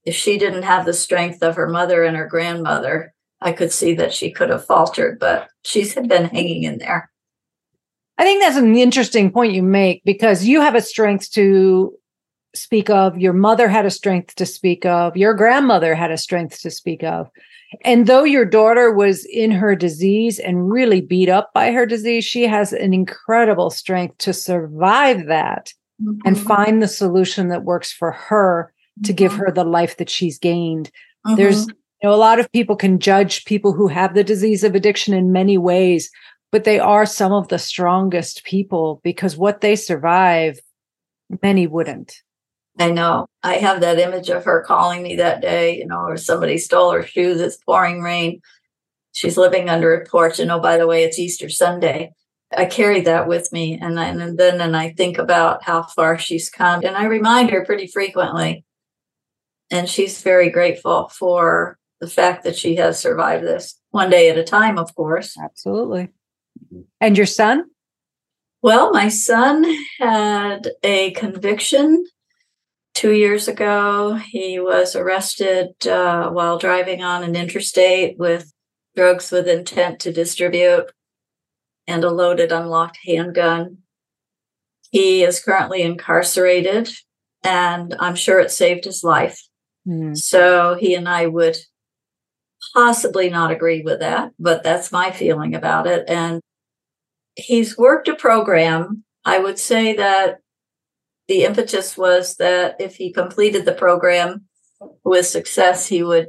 if 0.05 0.15
she 0.15 0.39
didn't 0.39 0.63
have 0.63 0.87
the 0.87 0.93
strength 0.93 1.43
of 1.43 1.57
her 1.57 1.69
mother 1.69 2.05
and 2.05 2.17
her 2.17 2.27
grandmother, 2.27 3.13
I 3.41 3.53
could 3.53 3.73
see 3.73 3.95
that 3.95 4.13
she 4.13 4.31
could 4.31 4.51
have 4.51 4.65
faltered, 4.65 5.19
but 5.19 5.49
she's 5.65 5.95
been 5.95 6.27
hanging 6.27 6.65
in 6.65 6.79
there. 6.79 7.11
I 8.19 8.25
think 8.25 8.43
that's 8.43 8.57
an 8.57 8.77
interesting 8.77 9.31
point 9.31 9.55
you 9.55 9.63
make 9.63 10.03
because 10.05 10.45
you 10.45 10.61
have 10.61 10.75
a 10.75 10.83
strength 10.83 11.33
to 11.33 11.95
speak 12.55 12.91
of, 12.91 13.17
your 13.19 13.33
mother 13.33 13.69
had 13.69 13.87
a 13.87 13.91
strength 13.91 14.35
to 14.35 14.45
speak 14.45 14.85
of, 14.85 15.17
your 15.17 15.35
grandmother 15.35 15.95
had 15.95 16.11
a 16.11 16.19
strength 16.19 16.61
to 16.61 16.71
speak 16.71 17.03
of. 17.03 17.31
And 17.85 18.07
though 18.07 18.25
your 18.25 18.45
daughter 18.45 18.93
was 18.93 19.25
in 19.25 19.53
her 19.53 19.77
disease 19.77 20.39
and 20.39 20.71
really 20.71 21.01
beat 21.01 21.29
up 21.29 21.53
by 21.55 21.71
her 21.71 21.87
disease, 21.87 22.25
she 22.25 22.43
has 22.47 22.73
an 22.73 22.93
incredible 22.93 23.71
strength 23.71 24.19
to 24.19 24.33
survive 24.33 25.27
that 25.27 25.73
mm-hmm. 26.01 26.19
and 26.25 26.39
find 26.39 26.83
the 26.83 26.89
solution 26.89 27.49
that 27.49 27.65
works 27.65 27.93
for 27.93 28.13
her 28.13 28.73
to 29.05 29.13
give 29.13 29.33
mm-hmm. 29.33 29.43
her 29.43 29.51
the 29.51 29.65
life 29.65 29.97
that 29.97 30.11
she's 30.11 30.39
gained. 30.39 30.91
Mm-hmm. 31.27 31.37
There's 31.37 31.67
you 31.67 32.09
know 32.09 32.15
a 32.15 32.17
lot 32.17 32.39
of 32.39 32.51
people 32.53 32.77
can 32.77 32.99
judge 32.99 33.45
people 33.45 33.73
who 33.73 33.89
have 33.89 34.15
the 34.15 34.25
disease 34.25 34.65
of 34.65 34.75
addiction 34.75 35.15
in 35.15 35.33
many 35.33 35.59
ways, 35.59 36.11
but 36.53 36.65
they 36.65 36.79
are 36.79 37.07
some 37.07 37.33
of 37.33 37.49
the 37.49 37.59
strongest 37.59 38.45
people 38.45 39.01
because 39.05 39.37
what 39.37 39.61
they 39.61 39.77
survive 39.77 40.59
many 41.43 41.67
wouldn't. 41.67 42.23
I 42.79 42.91
know. 42.91 43.27
I 43.43 43.55
have 43.55 43.81
that 43.81 43.99
image 43.99 44.31
of 44.31 44.45
her 44.45 44.63
calling 44.67 45.03
me 45.03 45.17
that 45.17 45.43
day, 45.43 45.77
you 45.79 45.87
know, 45.87 46.01
or 46.01 46.17
somebody 46.17 46.57
stole 46.57 46.93
her 46.93 47.03
shoes. 47.03 47.41
It's 47.41 47.59
pouring 47.59 48.01
rain. 48.01 48.41
She's 49.13 49.37
living 49.37 49.69
under 49.69 49.93
a 49.93 50.07
porch. 50.07 50.39
And 50.39 50.51
oh, 50.51 50.61
by 50.61 50.79
the 50.79 50.87
way, 50.87 51.05
it's 51.05 51.19
Easter 51.19 51.51
Sunday. 51.51 52.13
I 52.57 52.65
carry 52.65 53.01
that 53.03 53.29
with 53.29 53.53
me. 53.53 53.79
And, 53.81 53.99
I, 53.99 54.07
and 54.07 54.39
then 54.39 54.61
and 54.61 54.77
I 54.77 54.91
think 54.91 55.19
about 55.19 55.63
how 55.63 55.85
far 55.85 56.19
she's 56.19 56.51
come. 56.51 56.83
And 56.85 56.97
I 56.97 57.05
remind 57.05 57.51
her 57.51 57.65
pretty 57.65 57.87
frequently. 57.87 58.65
And 59.71 59.89
she's 59.89 60.23
very 60.23 60.51
grateful 60.51 61.09
for 61.11 61.79
the 62.01 62.09
fact 62.09 62.45
that 62.45 62.57
she 62.57 62.77
has 62.77 62.99
survived 62.99 63.45
this 63.45 63.79
one 63.91 64.11
day 64.11 64.31
at 64.31 64.39
a 64.39 64.43
time, 64.43 64.79
of 64.79 64.95
course. 64.95 65.37
Absolutely. 65.39 66.09
And 67.01 67.17
your 67.17 67.27
son? 67.27 67.67
Well, 68.63 68.91
my 68.93 69.09
son 69.09 69.65
had 69.99 70.71
a 70.83 71.13
conviction 71.13 72.05
two 72.95 73.13
years 73.13 73.49
ago. 73.49 74.15
He 74.15 74.59
was 74.59 74.97
arrested 74.97 75.87
uh, 75.87 76.31
while 76.31 76.59
driving 76.59 77.03
on 77.03 77.23
an 77.23 77.37
interstate 77.37 78.19
with 78.19 78.53
drugs 78.97 79.31
with 79.31 79.47
intent 79.47 80.01
to 80.01 80.13
distribute 80.13 80.91
and 81.91 82.05
a 82.05 82.11
loaded 82.11 82.53
unlocked 82.53 82.99
handgun. 83.05 83.79
He 84.91 85.23
is 85.23 85.43
currently 85.43 85.83
incarcerated, 85.83 86.89
and 87.45 87.95
I'm 87.99 88.15
sure 88.15 88.39
it 88.41 88.51
saved 88.51 88.85
his 88.85 89.03
life. 89.03 89.43
Mm. 89.87 90.17
So 90.17 90.77
he 90.79 90.95
and 90.95 91.09
I 91.09 91.27
would 91.27 91.57
possibly 92.75 93.29
not 93.29 93.51
agree 93.51 93.83
with 93.83 94.01
that, 94.01 94.31
but 94.39 94.63
that's 94.63 94.93
my 94.93 95.11
feeling 95.11 95.55
about 95.55 95.87
it. 95.87 96.05
And 96.09 96.41
he's 97.35 97.77
worked 97.77 98.09
a 98.09 98.15
program. 98.15 99.05
I 99.25 99.39
would 99.39 99.59
say 99.59 99.95
that 99.97 100.39
the 101.29 101.45
impetus 101.45 101.97
was 101.97 102.37
that 102.37 102.81
if 102.81 102.97
he 102.97 103.13
completed 103.13 103.65
the 103.65 103.73
program 103.73 104.47
with 105.05 105.27
success, 105.27 105.87
he 105.87 106.03
would 106.03 106.29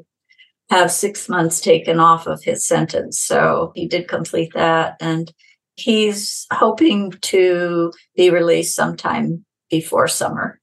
have 0.69 0.91
six 0.91 1.27
months 1.27 1.59
taken 1.59 1.99
off 1.99 2.27
of 2.27 2.43
his 2.43 2.65
sentence. 2.65 3.19
So 3.19 3.73
he 3.75 3.87
did 3.87 4.07
complete 4.07 4.53
that. 4.53 4.95
And 5.01 5.31
he's 5.75 6.45
hoping 6.51 7.11
to 7.21 7.91
be 8.15 8.29
released 8.29 8.75
sometime 8.75 9.45
before 9.69 10.07
summer. 10.07 10.59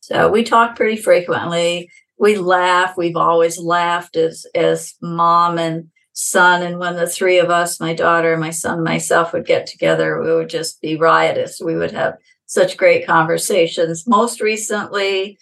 So 0.00 0.30
we 0.30 0.42
talk 0.42 0.76
pretty 0.76 0.96
frequently. 0.96 1.90
We 2.18 2.36
laugh. 2.36 2.96
We've 2.96 3.16
always 3.16 3.58
laughed 3.58 4.16
as, 4.16 4.46
as 4.54 4.94
mom 5.00 5.58
and 5.58 5.88
son. 6.12 6.62
And 6.62 6.78
when 6.78 6.96
the 6.96 7.08
three 7.08 7.38
of 7.38 7.50
us, 7.50 7.80
my 7.80 7.94
daughter, 7.94 8.36
my 8.36 8.50
son, 8.50 8.84
myself 8.84 9.32
would 9.32 9.46
get 9.46 9.66
together, 9.66 10.20
we 10.20 10.32
would 10.32 10.48
just 10.48 10.80
be 10.80 10.96
riotous. 10.96 11.60
We 11.60 11.74
would 11.74 11.92
have 11.92 12.16
such 12.46 12.76
great 12.76 13.06
conversations. 13.06 14.06
Most 14.06 14.40
recently, 14.40 15.38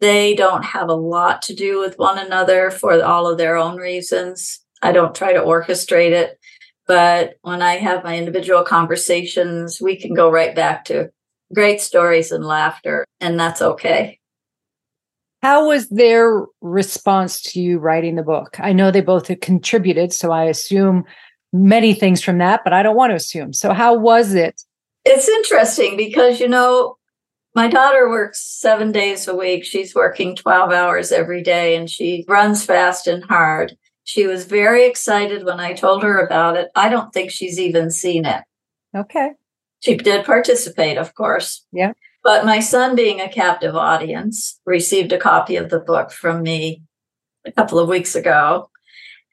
they 0.00 0.34
don't 0.34 0.64
have 0.64 0.88
a 0.88 0.94
lot 0.94 1.42
to 1.42 1.54
do 1.54 1.80
with 1.80 1.98
one 1.98 2.18
another 2.18 2.70
for 2.70 3.02
all 3.02 3.26
of 3.26 3.38
their 3.38 3.56
own 3.56 3.76
reasons. 3.76 4.60
I 4.82 4.92
don't 4.92 5.14
try 5.14 5.32
to 5.32 5.40
orchestrate 5.40 6.12
it. 6.12 6.37
But 6.88 7.34
when 7.42 7.62
I 7.62 7.74
have 7.74 8.02
my 8.02 8.16
individual 8.16 8.64
conversations, 8.64 9.80
we 9.80 9.94
can 9.94 10.14
go 10.14 10.30
right 10.30 10.54
back 10.54 10.86
to 10.86 11.10
great 11.54 11.80
stories 11.80 12.32
and 12.32 12.44
laughter, 12.44 13.04
and 13.20 13.38
that's 13.38 13.62
okay. 13.62 14.18
How 15.42 15.68
was 15.68 15.88
their 15.90 16.46
response 16.60 17.40
to 17.42 17.60
you 17.60 17.78
writing 17.78 18.16
the 18.16 18.24
book? 18.24 18.56
I 18.58 18.72
know 18.72 18.90
they 18.90 19.02
both 19.02 19.30
contributed, 19.40 20.12
so 20.12 20.32
I 20.32 20.44
assume 20.44 21.04
many 21.52 21.94
things 21.94 22.22
from 22.22 22.38
that, 22.38 22.62
but 22.64 22.72
I 22.72 22.82
don't 22.82 22.96
want 22.96 23.10
to 23.12 23.16
assume. 23.16 23.52
So, 23.52 23.72
how 23.72 23.94
was 23.94 24.34
it 24.34 24.60
it's 25.10 25.28
interesting 25.28 25.96
because, 25.96 26.38
you 26.38 26.48
know, 26.48 26.96
my 27.54 27.66
daughter 27.66 28.10
works 28.10 28.42
seven 28.42 28.92
days 28.92 29.26
a 29.26 29.34
week. 29.34 29.64
She's 29.64 29.94
working 29.94 30.36
12 30.36 30.70
hours 30.70 31.12
every 31.12 31.42
day 31.42 31.76
and 31.76 31.88
she 31.88 32.24
runs 32.28 32.64
fast 32.64 33.06
and 33.06 33.24
hard. 33.24 33.76
She 34.08 34.26
was 34.26 34.46
very 34.46 34.86
excited 34.86 35.44
when 35.44 35.60
I 35.60 35.74
told 35.74 36.02
her 36.02 36.18
about 36.18 36.56
it. 36.56 36.70
I 36.74 36.88
don't 36.88 37.12
think 37.12 37.30
she's 37.30 37.60
even 37.60 37.90
seen 37.90 38.24
it. 38.24 38.42
Okay. 38.96 39.32
She 39.80 39.96
did 39.96 40.24
participate, 40.24 40.96
of 40.96 41.14
course. 41.14 41.66
Yeah. 41.72 41.92
But 42.24 42.46
my 42.46 42.60
son, 42.60 42.96
being 42.96 43.20
a 43.20 43.28
captive 43.28 43.76
audience, 43.76 44.58
received 44.64 45.12
a 45.12 45.18
copy 45.18 45.56
of 45.56 45.68
the 45.68 45.78
book 45.78 46.10
from 46.10 46.42
me 46.42 46.82
a 47.44 47.52
couple 47.52 47.78
of 47.78 47.90
weeks 47.90 48.14
ago. 48.14 48.70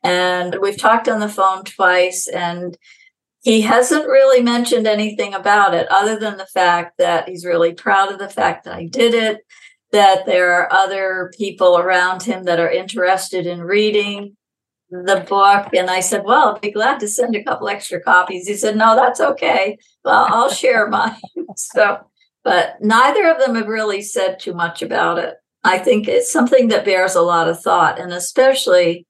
And 0.04 0.58
we've 0.62 0.78
talked 0.78 1.08
on 1.08 1.22
the 1.22 1.30
phone 1.30 1.64
twice. 1.64 2.28
And 2.28 2.78
he 3.44 3.62
hasn't 3.62 4.10
really 4.10 4.44
mentioned 4.44 4.88
anything 4.88 5.34
about 5.34 5.74
it 5.74 5.88
other 5.90 6.20
than 6.20 6.36
the 6.36 6.48
fact 6.48 6.98
that 6.98 7.30
he's 7.30 7.46
really 7.46 7.74
proud 7.74 8.12
of 8.12 8.20
the 8.20 8.28
fact 8.28 8.66
that 8.66 8.76
I 8.76 8.88
did 8.88 9.14
it, 9.14 9.46
that 9.94 10.26
there 10.26 10.52
are 10.52 10.74
other 10.74 11.32
people 11.38 11.78
around 11.78 12.24
him 12.24 12.44
that 12.44 12.60
are 12.60 12.70
interested 12.70 13.48
in 13.48 13.62
reading. 13.62 14.36
The 14.90 15.26
book 15.28 15.74
and 15.74 15.90
I 15.90 16.00
said, 16.00 16.24
Well, 16.24 16.50
I'll 16.50 16.60
be 16.60 16.72
glad 16.72 17.00
to 17.00 17.08
send 17.08 17.36
a 17.36 17.44
couple 17.44 17.68
extra 17.68 18.00
copies. 18.02 18.48
He 18.48 18.56
said, 18.56 18.78
No, 18.78 18.96
that's 18.96 19.20
okay. 19.20 19.78
Well, 20.04 20.28
I'll 20.30 20.50
share 20.50 20.88
mine. 20.90 21.16
so, 21.56 22.00
but 22.44 22.76
neither 22.82 23.30
of 23.30 23.40
them 23.40 23.56
have 23.56 23.68
really 23.68 24.02
said 24.02 24.40
too 24.40 24.54
much 24.54 24.82
about 24.82 25.18
it. 25.18 25.36
I 25.64 25.80
think 25.80 26.08
it's 26.08 26.32
something 26.32 26.68
that 26.68 26.86
bears 26.86 27.16
a 27.16 27.22
lot 27.22 27.50
of 27.50 27.60
thought, 27.60 28.00
and 28.00 28.14
especially 28.14 29.08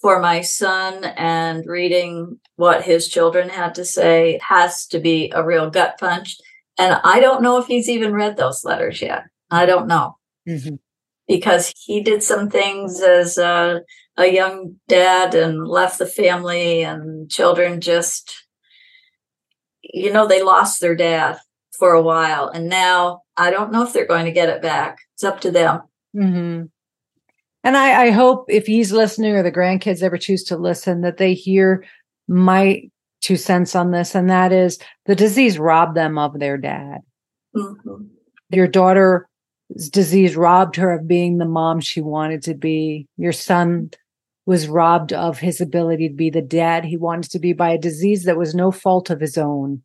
for 0.00 0.20
my 0.20 0.42
son 0.42 1.04
and 1.04 1.64
reading 1.66 2.38
what 2.56 2.82
his 2.82 3.08
children 3.08 3.48
had 3.48 3.74
to 3.76 3.84
say 3.84 4.38
has 4.46 4.86
to 4.88 5.00
be 5.00 5.32
a 5.34 5.44
real 5.44 5.70
gut 5.70 5.96
punch. 5.98 6.36
And 6.78 7.00
I 7.02 7.20
don't 7.20 7.42
know 7.42 7.58
if 7.58 7.66
he's 7.66 7.88
even 7.88 8.12
read 8.12 8.36
those 8.36 8.62
letters 8.62 9.00
yet. 9.00 9.24
I 9.50 9.64
don't 9.64 9.86
know. 9.86 10.18
Mm-hmm. 10.46 10.74
Because 11.26 11.72
he 11.76 12.02
did 12.02 12.22
some 12.22 12.50
things 12.50 13.00
as 13.00 13.38
a, 13.38 13.80
a 14.16 14.26
young 14.26 14.76
dad 14.88 15.34
and 15.34 15.66
left 15.66 15.98
the 15.98 16.06
family, 16.06 16.82
and 16.82 17.30
children 17.30 17.80
just, 17.80 18.46
you 19.82 20.12
know, 20.12 20.26
they 20.26 20.42
lost 20.42 20.80
their 20.80 20.96
dad 20.96 21.38
for 21.78 21.92
a 21.92 22.02
while. 22.02 22.48
And 22.48 22.68
now 22.68 23.22
I 23.36 23.50
don't 23.50 23.72
know 23.72 23.82
if 23.82 23.92
they're 23.92 24.06
going 24.06 24.24
to 24.24 24.32
get 24.32 24.48
it 24.48 24.62
back. 24.62 24.98
It's 25.14 25.24
up 25.24 25.40
to 25.42 25.50
them. 25.50 25.82
Mm-hmm. 26.16 26.64
And 27.64 27.76
I, 27.76 28.06
I 28.06 28.10
hope 28.10 28.46
if 28.48 28.66
he's 28.66 28.92
listening 28.92 29.34
or 29.34 29.42
the 29.42 29.52
grandkids 29.52 30.02
ever 30.02 30.16
choose 30.16 30.44
to 30.44 30.56
listen, 30.56 31.02
that 31.02 31.16
they 31.16 31.34
hear 31.34 31.84
my 32.28 32.82
two 33.20 33.36
cents 33.36 33.74
on 33.74 33.90
this, 33.90 34.14
and 34.14 34.30
that 34.30 34.52
is 34.52 34.78
the 35.06 35.16
disease 35.16 35.58
robbed 35.58 35.96
them 35.96 36.16
of 36.16 36.38
their 36.38 36.56
dad. 36.56 36.98
Mm-hmm. 37.56 38.04
Your 38.50 38.68
daughter's 38.68 39.24
disease 39.90 40.36
robbed 40.36 40.76
her 40.76 40.92
of 40.92 41.08
being 41.08 41.38
the 41.38 41.44
mom 41.44 41.80
she 41.80 42.00
wanted 42.00 42.42
to 42.44 42.54
be. 42.54 43.08
Your 43.16 43.32
son 43.32 43.90
was 44.46 44.68
robbed 44.68 45.12
of 45.12 45.38
his 45.38 45.60
ability 45.60 46.08
to 46.08 46.14
be 46.14 46.30
the 46.30 46.40
dad 46.40 46.84
he 46.84 46.96
wanted 46.96 47.30
to 47.32 47.38
be 47.38 47.52
by 47.52 47.70
a 47.70 47.78
disease 47.78 48.24
that 48.24 48.38
was 48.38 48.54
no 48.54 48.70
fault 48.70 49.10
of 49.10 49.20
his 49.20 49.36
own. 49.36 49.82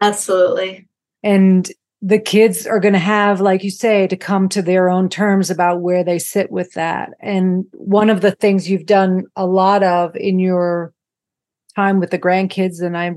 Absolutely. 0.00 0.88
And 1.22 1.70
the 2.02 2.18
kids 2.18 2.66
are 2.66 2.80
going 2.80 2.94
to 2.94 2.98
have, 2.98 3.40
like 3.40 3.62
you 3.62 3.70
say, 3.70 4.06
to 4.06 4.16
come 4.16 4.48
to 4.48 4.62
their 4.62 4.88
own 4.88 5.08
terms 5.08 5.50
about 5.50 5.82
where 5.82 6.02
they 6.02 6.18
sit 6.18 6.50
with 6.50 6.72
that. 6.72 7.10
And 7.20 7.64
one 7.72 8.10
of 8.10 8.22
the 8.22 8.32
things 8.32 8.68
you've 8.68 8.86
done 8.86 9.24
a 9.36 9.46
lot 9.46 9.82
of 9.82 10.16
in 10.16 10.38
your 10.38 10.92
time 11.76 12.00
with 12.00 12.10
the 12.10 12.18
grandkids, 12.18 12.82
and 12.82 12.96
I, 12.96 13.12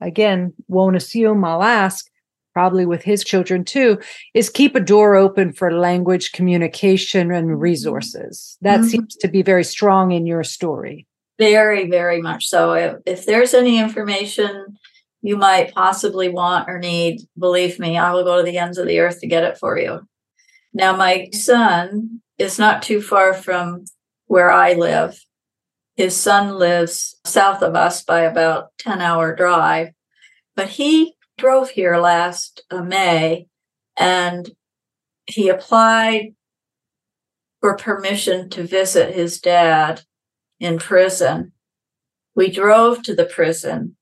again, 0.00 0.52
won't 0.68 0.96
assume, 0.96 1.44
I'll 1.44 1.62
ask, 1.62 2.06
probably 2.52 2.86
with 2.86 3.02
his 3.02 3.24
children 3.24 3.64
too, 3.64 3.98
is 4.34 4.48
keep 4.48 4.74
a 4.74 4.80
door 4.80 5.14
open 5.14 5.52
for 5.52 5.72
language 5.72 6.32
communication 6.32 7.30
and 7.30 7.48
mm-hmm. 7.48 7.60
resources. 7.60 8.56
That 8.60 8.80
mm-hmm. 8.80 8.88
seems 8.88 9.16
to 9.16 9.28
be 9.28 9.42
very 9.42 9.64
strong 9.64 10.12
in 10.12 10.26
your 10.26 10.44
story. 10.44 11.06
Very, 11.38 11.88
very 11.88 12.20
much 12.20 12.48
so. 12.48 12.72
If, 12.74 12.96
if 13.06 13.26
there's 13.26 13.54
any 13.54 13.78
information 13.78 14.78
you 15.22 15.36
might 15.36 15.74
possibly 15.74 16.28
want 16.28 16.68
or 16.68 16.78
need, 16.78 17.20
believe 17.38 17.78
me, 17.78 17.98
I 17.98 18.12
will 18.12 18.24
go 18.24 18.38
to 18.38 18.42
the 18.42 18.58
ends 18.58 18.78
of 18.78 18.86
the 18.86 19.00
earth 19.00 19.20
to 19.20 19.26
get 19.26 19.44
it 19.44 19.58
for 19.58 19.78
you. 19.78 20.06
Now, 20.72 20.96
my 20.96 21.28
son 21.32 22.20
is 22.38 22.58
not 22.58 22.82
too 22.82 23.02
far 23.02 23.34
from 23.34 23.84
where 24.26 24.50
I 24.50 24.74
live. 24.74 25.18
His 25.96 26.16
son 26.16 26.58
lives 26.58 27.18
south 27.24 27.62
of 27.62 27.74
us 27.74 28.02
by 28.02 28.20
about 28.20 28.70
10 28.78 29.00
hour 29.00 29.34
drive, 29.34 29.90
but 30.56 30.68
he 30.68 31.14
drove 31.40 31.70
here 31.70 31.96
last 31.96 32.62
uh, 32.70 32.82
May 32.82 33.46
and 33.98 34.50
he 35.26 35.48
applied 35.48 36.34
for 37.60 37.76
permission 37.76 38.48
to 38.50 38.62
visit 38.62 39.14
his 39.14 39.40
dad 39.40 40.02
in 40.58 40.78
prison. 40.78 41.52
We 42.34 42.50
drove 42.50 43.02
to 43.02 43.14
the 43.14 43.24
prison 43.24 43.96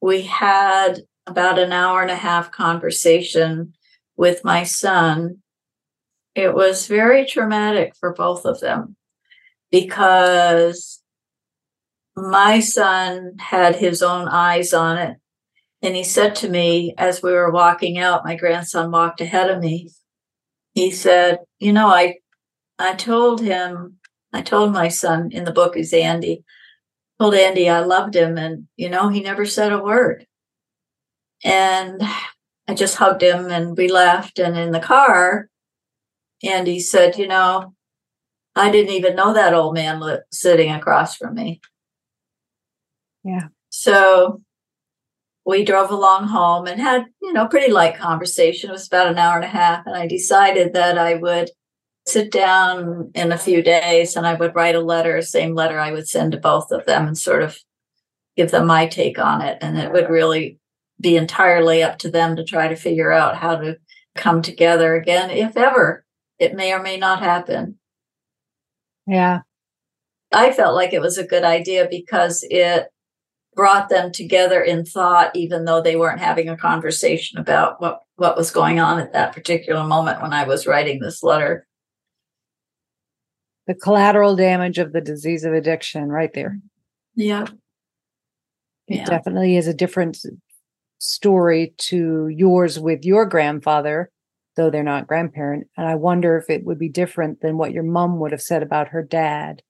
we 0.00 0.22
had 0.22 1.00
about 1.26 1.58
an 1.58 1.72
hour 1.72 2.02
and 2.02 2.10
a 2.10 2.16
half 2.16 2.52
conversation 2.52 3.74
with 4.16 4.44
my 4.44 4.62
son. 4.62 5.38
It 6.34 6.54
was 6.54 6.86
very 6.86 7.26
traumatic 7.26 7.94
for 7.96 8.12
both 8.12 8.44
of 8.44 8.60
them 8.60 8.96
because 9.70 11.02
my 12.14 12.60
son 12.60 13.36
had 13.38 13.76
his 13.76 14.02
own 14.02 14.28
eyes 14.28 14.72
on 14.72 14.98
it. 14.98 15.16
And 15.82 15.94
he 15.94 16.04
said 16.04 16.34
to 16.36 16.48
me 16.48 16.94
as 16.96 17.22
we 17.22 17.32
were 17.32 17.50
walking 17.50 17.98
out, 17.98 18.24
my 18.24 18.34
grandson 18.34 18.90
walked 18.90 19.20
ahead 19.20 19.50
of 19.50 19.60
me. 19.60 19.90
He 20.74 20.90
said, 20.90 21.38
You 21.58 21.72
know, 21.72 21.88
I 21.88 22.16
I 22.78 22.94
told 22.94 23.40
him, 23.40 23.98
I 24.32 24.42
told 24.42 24.72
my 24.72 24.88
son 24.88 25.30
in 25.32 25.44
the 25.44 25.52
book 25.52 25.76
is 25.76 25.92
Andy, 25.92 26.44
told 27.20 27.34
Andy 27.34 27.68
I 27.68 27.80
loved 27.80 28.14
him, 28.14 28.36
and 28.36 28.66
you 28.76 28.88
know, 28.88 29.08
he 29.08 29.20
never 29.20 29.46
said 29.46 29.72
a 29.72 29.82
word. 29.82 30.26
And 31.44 32.02
I 32.68 32.74
just 32.74 32.96
hugged 32.96 33.22
him 33.22 33.50
and 33.50 33.76
we 33.76 33.88
left. 33.88 34.38
And 34.38 34.56
in 34.56 34.72
the 34.72 34.80
car, 34.80 35.48
Andy 36.42 36.80
said, 36.80 37.16
You 37.16 37.28
know, 37.28 37.74
I 38.54 38.70
didn't 38.70 38.94
even 38.94 39.16
know 39.16 39.34
that 39.34 39.54
old 39.54 39.74
man 39.74 40.02
sitting 40.32 40.72
across 40.72 41.16
from 41.16 41.34
me. 41.34 41.60
Yeah. 43.24 43.48
So 43.70 44.42
we 45.46 45.64
drove 45.64 45.90
along 45.90 46.26
home 46.26 46.66
and 46.66 46.80
had, 46.80 47.04
you 47.22 47.32
know, 47.32 47.46
pretty 47.46 47.72
light 47.72 47.96
conversation. 47.96 48.68
It 48.68 48.72
was 48.72 48.88
about 48.88 49.06
an 49.06 49.16
hour 49.16 49.36
and 49.36 49.44
a 49.44 49.48
half. 49.48 49.86
And 49.86 49.94
I 49.94 50.08
decided 50.08 50.74
that 50.74 50.98
I 50.98 51.14
would 51.14 51.50
sit 52.04 52.32
down 52.32 53.12
in 53.14 53.30
a 53.30 53.38
few 53.38 53.62
days 53.62 54.16
and 54.16 54.26
I 54.26 54.34
would 54.34 54.56
write 54.56 54.74
a 54.74 54.80
letter, 54.80 55.22
same 55.22 55.54
letter 55.54 55.78
I 55.78 55.92
would 55.92 56.08
send 56.08 56.32
to 56.32 56.38
both 56.38 56.72
of 56.72 56.84
them 56.84 57.06
and 57.06 57.16
sort 57.16 57.42
of 57.42 57.56
give 58.36 58.50
them 58.50 58.66
my 58.66 58.88
take 58.88 59.20
on 59.20 59.40
it. 59.40 59.58
And 59.60 59.78
it 59.78 59.92
would 59.92 60.10
really 60.10 60.58
be 61.00 61.16
entirely 61.16 61.80
up 61.80 61.98
to 61.98 62.10
them 62.10 62.34
to 62.36 62.44
try 62.44 62.66
to 62.66 62.76
figure 62.76 63.12
out 63.12 63.36
how 63.36 63.56
to 63.56 63.76
come 64.16 64.42
together 64.42 64.96
again, 64.96 65.30
if 65.30 65.56
ever. 65.56 66.04
It 66.40 66.54
may 66.54 66.72
or 66.72 66.82
may 66.82 66.96
not 66.96 67.20
happen. 67.20 67.78
Yeah. 69.06 69.40
I 70.32 70.52
felt 70.52 70.74
like 70.74 70.92
it 70.92 71.00
was 71.00 71.18
a 71.18 71.26
good 71.26 71.44
idea 71.44 71.86
because 71.88 72.44
it 72.50 72.88
brought 73.56 73.88
them 73.88 74.12
together 74.12 74.62
in 74.62 74.84
thought, 74.84 75.34
even 75.34 75.64
though 75.64 75.82
they 75.82 75.96
weren't 75.96 76.20
having 76.20 76.48
a 76.48 76.56
conversation 76.56 77.38
about 77.38 77.80
what, 77.80 78.02
what 78.14 78.36
was 78.36 78.52
going 78.52 78.78
on 78.78 79.00
at 79.00 79.12
that 79.14 79.32
particular 79.32 79.82
moment 79.82 80.22
when 80.22 80.32
I 80.32 80.44
was 80.44 80.66
writing 80.66 81.00
this 81.00 81.22
letter 81.22 81.66
the 83.66 83.74
collateral 83.74 84.36
damage 84.36 84.78
of 84.78 84.92
the 84.92 85.00
disease 85.00 85.44
of 85.44 85.52
addiction 85.52 86.08
right 86.08 86.32
there. 86.32 86.58
Yeah. 87.14 87.46
It 88.88 88.98
yeah. 88.98 89.04
definitely 89.04 89.56
is 89.56 89.66
a 89.66 89.74
different 89.74 90.18
story 90.98 91.74
to 91.78 92.28
yours 92.28 92.78
with 92.78 93.04
your 93.04 93.26
grandfather, 93.26 94.10
though 94.54 94.70
they're 94.70 94.84
not 94.84 95.08
grandparent. 95.08 95.66
And 95.76 95.86
I 95.86 95.96
wonder 95.96 96.36
if 96.38 96.48
it 96.48 96.64
would 96.64 96.78
be 96.78 96.88
different 96.88 97.40
than 97.40 97.58
what 97.58 97.72
your 97.72 97.82
mom 97.82 98.20
would 98.20 98.30
have 98.30 98.42
said 98.42 98.62
about 98.62 98.88
her 98.88 99.02
dad. 99.02 99.62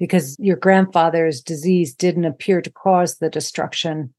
Because 0.00 0.36
your 0.40 0.56
grandfather's 0.56 1.40
disease 1.40 1.94
didn't 1.94 2.24
appear 2.24 2.60
to 2.60 2.70
cause 2.70 3.18
the 3.18 3.30
destruction 3.30 4.12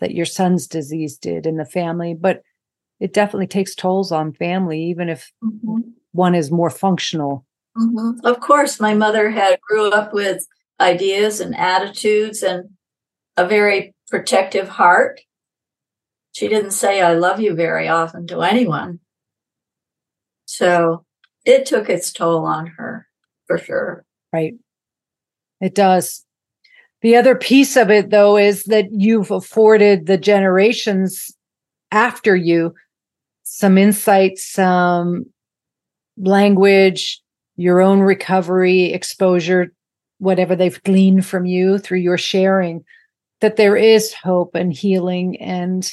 that 0.00 0.14
your 0.14 0.26
son's 0.26 0.66
disease 0.66 1.16
did 1.16 1.46
in 1.46 1.58
the 1.58 1.64
family, 1.64 2.14
but 2.14 2.42
it 2.98 3.12
definitely 3.12 3.46
takes 3.46 3.76
tolls 3.76 4.10
on 4.10 4.32
family, 4.32 4.82
even 4.82 5.08
if 5.08 5.30
mm-hmm. 5.44 5.80
one 6.10 6.34
is 6.34 6.50
more 6.50 6.70
functional 6.70 7.46
Mm-hmm. 7.78 8.26
Of 8.26 8.40
course, 8.40 8.80
my 8.80 8.94
mother 8.94 9.30
had 9.30 9.60
grew 9.60 9.90
up 9.90 10.12
with 10.12 10.46
ideas 10.80 11.40
and 11.40 11.56
attitudes 11.56 12.42
and 12.42 12.70
a 13.36 13.46
very 13.46 13.94
protective 14.10 14.68
heart. 14.68 15.20
She 16.32 16.48
didn't 16.48 16.72
say 16.72 17.00
I 17.00 17.14
love 17.14 17.40
you 17.40 17.54
very 17.54 17.88
often 17.88 18.26
to 18.28 18.42
anyone. 18.42 19.00
So 20.46 21.04
it 21.44 21.66
took 21.66 21.88
its 21.88 22.12
toll 22.12 22.44
on 22.44 22.66
her 22.78 23.06
for 23.46 23.58
sure. 23.58 24.04
Right. 24.32 24.54
It 25.60 25.74
does. 25.74 26.24
The 27.00 27.16
other 27.16 27.34
piece 27.34 27.76
of 27.76 27.90
it, 27.90 28.10
though, 28.10 28.36
is 28.36 28.64
that 28.64 28.86
you've 28.90 29.30
afforded 29.30 30.06
the 30.06 30.18
generations 30.18 31.30
after 31.90 32.34
you 32.34 32.74
some 33.44 33.78
insight, 33.78 34.38
some 34.38 35.24
language, 36.18 37.20
your 37.56 37.80
own 37.80 38.00
recovery, 38.00 38.92
exposure, 38.92 39.72
whatever 40.18 40.54
they've 40.54 40.82
gleaned 40.82 41.24
from 41.24 41.46
you 41.46 41.78
through 41.78 41.98
your 41.98 42.18
sharing, 42.18 42.84
that 43.40 43.56
there 43.56 43.76
is 43.76 44.12
hope 44.12 44.54
and 44.54 44.72
healing. 44.72 45.40
And 45.40 45.90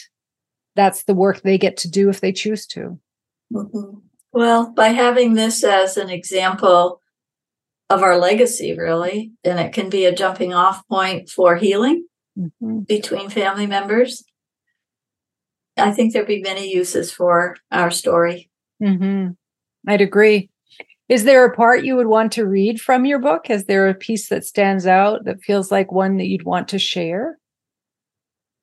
that's 0.75 1.03
the 1.03 1.13
work 1.13 1.41
they 1.41 1.57
get 1.57 1.77
to 1.77 1.89
do 1.89 2.09
if 2.09 2.21
they 2.21 2.33
choose 2.33 2.65
to. 2.67 2.99
Mm-hmm. 3.53 3.99
Well, 4.33 4.71
by 4.71 4.89
having 4.89 5.35
this 5.35 5.63
as 5.63 5.95
an 5.95 6.09
example 6.09 6.99
of 7.89 8.01
our 8.01 8.17
legacy, 8.17 8.77
really, 8.77 9.31
and 9.43 9.59
it 9.59 9.73
can 9.73 9.89
be 9.89 10.05
a 10.05 10.15
jumping 10.15 10.53
off 10.53 10.87
point 10.87 11.29
for 11.29 11.55
healing 11.55 12.05
mm-hmm. 12.37 12.79
between 12.79 13.29
family 13.29 13.67
members. 13.67 14.23
I 15.77 15.91
think 15.91 16.13
there'd 16.13 16.27
be 16.27 16.41
many 16.41 16.73
uses 16.73 17.11
for 17.11 17.57
our 17.71 17.91
story. 17.91 18.49
Mm-hmm. 18.81 19.31
I'd 19.87 20.01
agree. 20.01 20.49
Is 21.07 21.25
there 21.25 21.45
a 21.45 21.55
part 21.55 21.85
you 21.85 21.95
would 21.95 22.07
want 22.07 22.31
to 22.33 22.45
read 22.45 22.81
from 22.81 23.05
your 23.05 23.19
book? 23.19 23.49
Is 23.49 23.65
there 23.65 23.87
a 23.87 23.93
piece 23.93 24.29
that 24.29 24.45
stands 24.45 24.87
out 24.87 25.25
that 25.25 25.43
feels 25.43 25.71
like 25.71 25.91
one 25.91 26.17
that 26.17 26.25
you'd 26.25 26.45
want 26.45 26.67
to 26.69 26.79
share? 26.79 27.37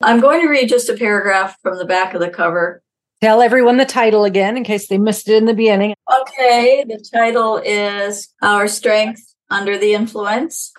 I'm 0.00 0.18
going 0.18 0.40
to 0.40 0.48
read 0.48 0.68
just 0.68 0.88
a 0.88 0.94
paragraph 0.94 1.56
from 1.62 1.78
the 1.78 1.84
back 1.84 2.14
of 2.14 2.20
the 2.20 2.28
cover. 2.28 2.82
Tell 3.20 3.40
everyone 3.40 3.76
the 3.76 3.84
title 3.84 4.24
again 4.24 4.56
in 4.56 4.64
case 4.64 4.88
they 4.88 4.98
missed 4.98 5.28
it 5.28 5.36
in 5.36 5.44
the 5.44 5.54
beginning. 5.54 5.94
Okay, 6.22 6.84
the 6.86 7.04
title 7.12 7.56
is 7.64 8.32
Our 8.42 8.68
Strength 8.68 9.34
Under 9.50 9.76
the 9.76 9.94
Influence. 9.94 10.72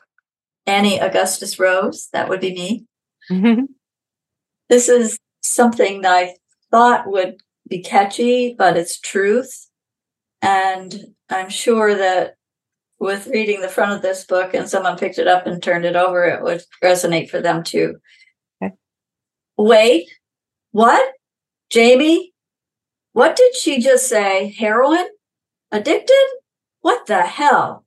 Annie 0.65 0.99
Augustus 0.99 1.59
Rose, 1.59 2.07
that 2.13 2.29
would 2.29 2.39
be 2.39 2.53
me. 2.53 2.85
Mm-hmm. 3.29 3.65
This 4.69 4.87
is 4.87 5.17
something 5.41 6.01
that 6.01 6.13
I 6.13 6.35
thought 6.71 7.11
would 7.11 7.41
be 7.67 7.81
catchy, 7.81 8.55
but 8.57 8.77
it's 8.77 8.99
truth. 8.99 9.67
And 10.41 11.13
I'm 11.29 11.49
sure 11.49 11.93
that 11.93 12.35
with 12.99 13.27
reading 13.27 13.59
the 13.59 13.67
front 13.67 13.91
of 13.91 14.01
this 14.01 14.23
book 14.23 14.53
and 14.53 14.69
someone 14.69 14.97
picked 14.97 15.17
it 15.17 15.27
up 15.27 15.45
and 15.45 15.61
turned 15.61 15.83
it 15.83 15.97
over, 15.97 16.23
it 16.23 16.41
would 16.41 16.61
resonate 16.81 17.29
for 17.29 17.41
them 17.41 17.63
too. 17.63 17.97
Okay. 18.63 18.73
Wait, 19.57 20.09
what? 20.71 21.05
Jamie? 21.69 22.31
What 23.11 23.35
did 23.35 23.57
she 23.57 23.81
just 23.81 24.07
say? 24.07 24.55
Heroin? 24.57 25.07
Addicted? 25.73 26.27
What 26.81 27.07
the 27.07 27.23
hell? 27.23 27.83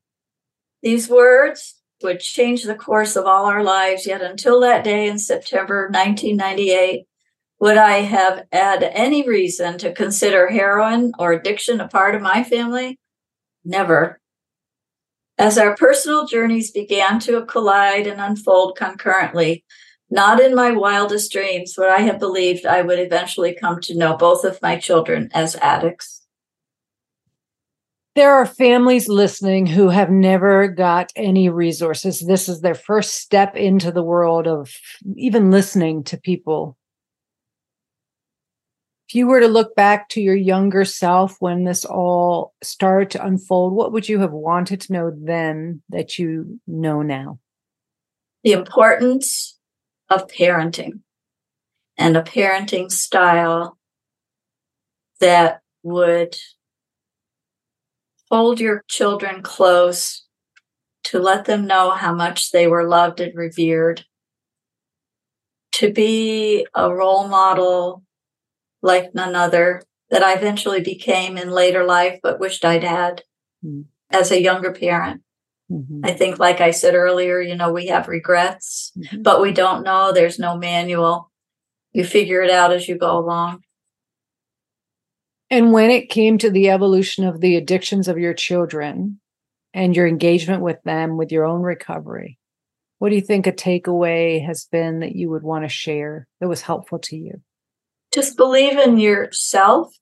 These 0.82 1.08
words 1.08 1.80
would 2.02 2.18
change 2.18 2.64
the 2.64 2.74
course 2.74 3.14
of 3.14 3.26
all 3.26 3.46
our 3.46 3.62
lives, 3.62 4.08
yet 4.08 4.22
until 4.22 4.60
that 4.62 4.82
day 4.82 5.06
in 5.06 5.20
September 5.20 5.84
1998, 5.84 7.06
would 7.60 7.76
I 7.76 7.98
have 7.98 8.44
had 8.50 8.82
any 8.82 9.26
reason 9.26 9.78
to 9.78 9.92
consider 9.92 10.48
heroin 10.48 11.12
or 11.16 11.30
addiction 11.30 11.80
a 11.80 11.86
part 11.86 12.16
of 12.16 12.22
my 12.22 12.42
family? 12.42 12.98
Never. 13.64 14.20
As 15.38 15.56
our 15.56 15.76
personal 15.76 16.26
journeys 16.26 16.72
began 16.72 17.20
to 17.20 17.46
collide 17.46 18.08
and 18.08 18.20
unfold 18.20 18.76
concurrently, 18.76 19.64
not 20.10 20.40
in 20.40 20.56
my 20.56 20.72
wildest 20.72 21.30
dreams 21.30 21.76
would 21.78 21.88
I 21.88 22.00
have 22.00 22.18
believed 22.18 22.66
I 22.66 22.82
would 22.82 22.98
eventually 22.98 23.54
come 23.54 23.80
to 23.82 23.96
know 23.96 24.16
both 24.16 24.44
of 24.44 24.60
my 24.60 24.76
children 24.76 25.30
as 25.32 25.54
addicts. 25.62 26.15
There 28.16 28.34
are 28.34 28.46
families 28.46 29.08
listening 29.08 29.66
who 29.66 29.90
have 29.90 30.10
never 30.10 30.66
got 30.66 31.12
any 31.14 31.48
resources. 31.48 32.20
This 32.20 32.48
is 32.48 32.62
their 32.62 32.74
first 32.74 33.14
step 33.14 33.54
into 33.54 33.92
the 33.92 34.02
world 34.02 34.48
of 34.48 34.72
even 35.16 35.52
listening 35.52 36.02
to 36.04 36.16
people 36.16 36.76
if 39.08 39.14
you 39.14 39.28
were 39.28 39.40
to 39.40 39.48
look 39.48 39.76
back 39.76 40.08
to 40.10 40.20
your 40.20 40.34
younger 40.34 40.84
self 40.84 41.36
when 41.38 41.62
this 41.62 41.84
all 41.84 42.54
started 42.62 43.10
to 43.10 43.24
unfold, 43.24 43.72
what 43.72 43.92
would 43.92 44.08
you 44.08 44.18
have 44.20 44.32
wanted 44.32 44.80
to 44.82 44.92
know 44.92 45.12
then 45.16 45.80
that 45.90 46.18
you 46.18 46.58
know 46.66 47.02
now? 47.02 47.38
The 48.42 48.52
importance 48.52 49.58
of 50.10 50.26
parenting 50.26 51.00
and 51.96 52.16
a 52.16 52.22
parenting 52.22 52.90
style 52.90 53.78
that 55.20 55.60
would 55.84 56.36
hold 58.30 58.60
your 58.60 58.84
children 58.88 59.42
close 59.42 60.24
to 61.04 61.18
let 61.18 61.44
them 61.44 61.66
know 61.66 61.90
how 61.90 62.12
much 62.12 62.50
they 62.50 62.66
were 62.66 62.88
loved 62.88 63.20
and 63.20 63.36
revered, 63.36 64.04
to 65.72 65.92
be 65.92 66.66
a 66.74 66.92
role 66.92 67.28
model 67.28 68.02
like 68.82 69.14
none 69.14 69.36
other 69.36 69.82
that 70.10 70.22
I 70.22 70.34
eventually 70.34 70.80
became 70.80 71.36
in 71.36 71.50
later 71.50 71.84
life, 71.84 72.20
but 72.22 72.40
wished 72.40 72.64
I'd 72.64 72.84
had 72.84 73.22
mm-hmm. 73.64 73.82
as 74.10 74.30
a 74.30 74.40
younger 74.40 74.72
parent. 74.72 75.22
Mm-hmm. 75.70 76.00
I 76.04 76.12
think, 76.12 76.38
like 76.38 76.60
I 76.60 76.70
said 76.70 76.94
earlier, 76.94 77.40
you 77.40 77.56
know, 77.56 77.72
we 77.72 77.88
have 77.88 78.08
regrets, 78.08 78.92
mm-hmm. 78.96 79.22
but 79.22 79.40
we 79.42 79.52
don't 79.52 79.82
know. 79.82 80.12
There's 80.12 80.38
no 80.38 80.56
manual. 80.56 81.30
You 81.92 82.04
figure 82.04 82.42
it 82.42 82.50
out 82.50 82.72
as 82.72 82.88
you 82.88 82.96
go 82.96 83.18
along. 83.18 83.62
And 85.50 85.72
when 85.72 85.90
it 85.90 86.10
came 86.10 86.38
to 86.38 86.50
the 86.50 86.70
evolution 86.70 87.24
of 87.24 87.40
the 87.40 87.56
addictions 87.56 88.08
of 88.08 88.18
your 88.18 88.34
children 88.34 89.20
and 89.72 89.94
your 89.94 90.06
engagement 90.06 90.62
with 90.62 90.82
them, 90.84 91.16
with 91.16 91.30
your 91.30 91.44
own 91.44 91.62
recovery, 91.62 92.38
what 92.98 93.10
do 93.10 93.14
you 93.14 93.20
think 93.20 93.46
a 93.46 93.52
takeaway 93.52 94.44
has 94.44 94.66
been 94.72 95.00
that 95.00 95.14
you 95.14 95.30
would 95.30 95.42
want 95.42 95.64
to 95.64 95.68
share 95.68 96.26
that 96.40 96.48
was 96.48 96.62
helpful 96.62 96.98
to 97.00 97.16
you? 97.16 97.42
just 98.16 98.36
believe 98.38 98.78
in 98.78 98.98
yourself, 98.98 99.94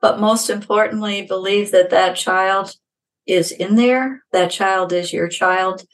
but 0.00 0.18
most 0.18 0.50
importantly, 0.50 1.22
believe 1.22 1.70
that 1.70 1.90
that 1.90 2.16
child 2.16 2.74
is 3.26 3.52
in 3.52 3.76
there. 3.76 4.24
That 4.32 4.50
child 4.50 4.92
is 4.92 5.12
your 5.12 5.28
child. 5.28 5.84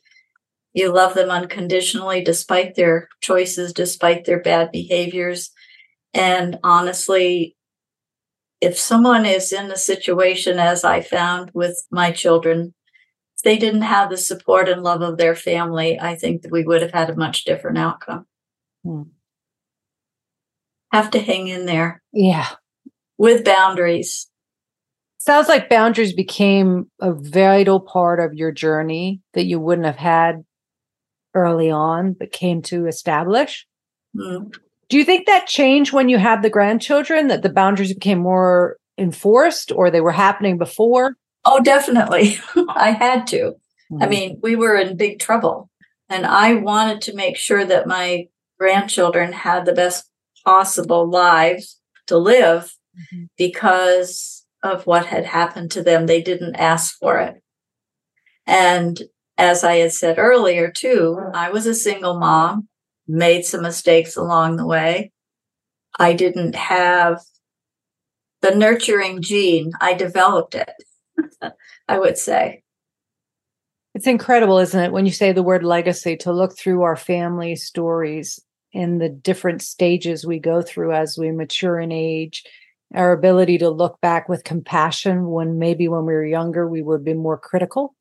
You 0.72 0.90
love 0.90 1.12
them 1.12 1.30
unconditionally 1.30 2.24
despite 2.24 2.76
their 2.76 3.08
choices, 3.20 3.74
despite 3.74 4.24
their 4.24 4.40
bad 4.40 4.72
behaviors. 4.72 5.50
And 6.14 6.58
honestly, 6.64 7.56
if 8.60 8.78
someone 8.78 9.26
is 9.26 9.52
in 9.52 9.70
a 9.70 9.76
situation 9.76 10.58
as 10.58 10.84
I 10.84 11.00
found 11.00 11.50
with 11.54 11.86
my 11.90 12.10
children, 12.10 12.74
if 13.36 13.42
they 13.42 13.58
didn't 13.58 13.82
have 13.82 14.10
the 14.10 14.16
support 14.16 14.68
and 14.68 14.82
love 14.82 15.02
of 15.02 15.18
their 15.18 15.34
family, 15.34 15.98
I 16.00 16.16
think 16.16 16.42
that 16.42 16.52
we 16.52 16.64
would 16.64 16.82
have 16.82 16.92
had 16.92 17.10
a 17.10 17.16
much 17.16 17.44
different 17.44 17.78
outcome. 17.78 18.26
Hmm 18.82 19.02
have 20.96 21.10
to 21.10 21.20
hang 21.20 21.48
in 21.48 21.66
there. 21.66 22.02
Yeah. 22.12 22.48
With 23.18 23.44
boundaries. 23.44 24.28
Sounds 25.18 25.48
like 25.48 25.68
boundaries 25.68 26.12
became 26.12 26.90
a 27.00 27.12
vital 27.12 27.80
part 27.80 28.20
of 28.20 28.34
your 28.34 28.52
journey 28.52 29.20
that 29.34 29.46
you 29.46 29.58
wouldn't 29.58 29.86
have 29.86 29.96
had 29.96 30.44
early 31.34 31.70
on, 31.70 32.12
but 32.12 32.32
came 32.32 32.62
to 32.62 32.86
establish. 32.86 33.66
Mm. 34.16 34.56
Do 34.88 34.96
you 34.96 35.04
think 35.04 35.26
that 35.26 35.46
changed 35.46 35.92
when 35.92 36.08
you 36.08 36.18
had 36.18 36.42
the 36.42 36.50
grandchildren, 36.50 37.28
that 37.28 37.42
the 37.42 37.48
boundaries 37.48 37.92
became 37.92 38.18
more 38.18 38.76
enforced 38.98 39.72
or 39.72 39.90
they 39.90 40.00
were 40.00 40.12
happening 40.12 40.58
before? 40.58 41.16
Oh, 41.44 41.60
definitely. 41.60 42.38
I 42.68 42.90
had 42.90 43.26
to. 43.28 43.54
Mm. 43.90 44.02
I 44.02 44.08
mean, 44.08 44.40
we 44.42 44.56
were 44.56 44.76
in 44.76 44.96
big 44.96 45.18
trouble. 45.18 45.70
And 46.08 46.24
I 46.24 46.54
wanted 46.54 47.00
to 47.02 47.14
make 47.14 47.36
sure 47.36 47.64
that 47.64 47.86
my 47.86 48.28
grandchildren 48.58 49.32
had 49.32 49.64
the 49.64 49.72
best 49.72 50.08
possible 50.44 51.08
lives 51.08 51.80
to 52.06 52.16
live 52.16 52.74
mm-hmm. 52.96 53.24
because 53.36 54.44
of 54.62 54.86
what 54.86 55.06
had 55.06 55.24
happened 55.24 55.70
to 55.72 55.82
them. 55.82 56.06
They 56.06 56.22
didn't 56.22 56.56
ask 56.56 56.96
for 56.98 57.18
it. 57.18 57.42
And 58.46 59.02
as 59.36 59.64
I 59.64 59.76
had 59.76 59.92
said 59.92 60.18
earlier, 60.18 60.70
too, 60.70 61.18
I 61.34 61.50
was 61.50 61.66
a 61.66 61.74
single 61.74 62.18
mom, 62.18 62.68
made 63.08 63.44
some 63.44 63.62
mistakes 63.62 64.16
along 64.16 64.56
the 64.56 64.66
way. 64.66 65.12
I 65.98 66.12
didn't 66.12 66.54
have 66.54 67.20
the 68.42 68.54
nurturing 68.54 69.22
gene, 69.22 69.72
I 69.80 69.94
developed 69.94 70.54
it, 70.54 70.72
I 71.88 71.98
would 71.98 72.18
say. 72.18 72.62
It's 73.94 74.06
incredible, 74.06 74.58
isn't 74.58 74.78
it, 74.78 74.92
when 74.92 75.06
you 75.06 75.12
say 75.12 75.32
the 75.32 75.42
word 75.42 75.64
legacy, 75.64 76.16
to 76.18 76.32
look 76.32 76.56
through 76.56 76.82
our 76.82 76.96
family 76.96 77.56
stories 77.56 78.38
in 78.72 78.98
the 78.98 79.08
different 79.08 79.62
stages 79.62 80.26
we 80.26 80.38
go 80.38 80.60
through 80.60 80.92
as 80.92 81.16
we 81.16 81.32
mature 81.32 81.80
in 81.80 81.90
age 81.90 82.44
our 82.94 83.12
ability 83.12 83.58
to 83.58 83.70
look 83.70 84.00
back 84.00 84.28
with 84.28 84.44
compassion 84.44 85.28
when 85.28 85.58
maybe 85.58 85.88
when 85.88 86.04
we 86.06 86.12
were 86.12 86.24
younger 86.24 86.68
we 86.68 86.82
would 86.82 87.04
be 87.04 87.14
more 87.14 87.38
critical 87.38 87.94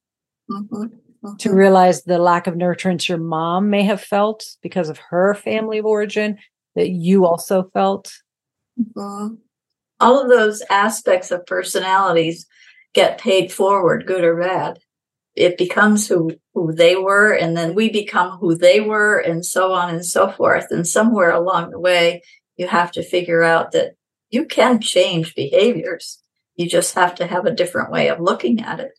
mm-hmm. 0.50 0.86
Mm-hmm. 1.26 1.38
to 1.38 1.54
realize 1.54 2.04
the 2.04 2.20
lack 2.20 2.46
of 2.46 2.54
nurturance 2.54 3.08
your 3.08 3.18
mom 3.18 3.72
may 3.72 3.82
have 3.84 4.02
felt 4.02 4.46
because 4.62 4.90
of 4.90 5.00
her 5.00 5.34
family 5.34 5.80
of 5.80 5.86
origin 5.86 6.38
that 6.76 6.90
you 6.90 7.26
also 7.26 7.64
felt. 7.74 8.12
Mm-hmm. 8.80 9.36
all 10.02 10.22
of 10.22 10.30
those 10.30 10.62
aspects 10.70 11.32
of 11.32 11.46
personalities 11.46 12.46
get 12.94 13.18
paid 13.18 13.52
forward 13.52 14.06
good 14.06 14.24
or 14.24 14.40
bad. 14.40 14.80
It 15.36 15.58
becomes 15.58 16.08
who 16.08 16.32
who 16.54 16.74
they 16.74 16.96
were 16.96 17.32
and 17.32 17.56
then 17.56 17.74
we 17.74 17.90
become 17.90 18.38
who 18.38 18.54
they 18.54 18.82
were 18.82 19.18
and 19.18 19.46
so 19.46 19.72
on 19.72 19.90
and 19.90 20.06
so 20.06 20.30
forth. 20.30 20.68
And 20.70 20.86
somewhere 20.86 21.32
along 21.32 21.72
the 21.72 21.80
way 21.80 22.22
you 22.58 22.68
have 22.68 22.92
to 22.92 23.04
figure 23.04 23.44
out 23.44 23.72
that 23.72 23.94
you 24.30 24.46
can 24.46 24.82
change 24.82 25.34
behaviors. 25.34 26.22
You 26.56 26.68
just 26.68 26.94
have 26.96 27.16
to 27.16 27.26
have 27.26 27.46
a 27.46 27.56
different 27.56 27.92
way 27.92 28.10
of 28.10 28.20
looking 28.20 28.62
at 28.62 28.80
it 28.80 28.92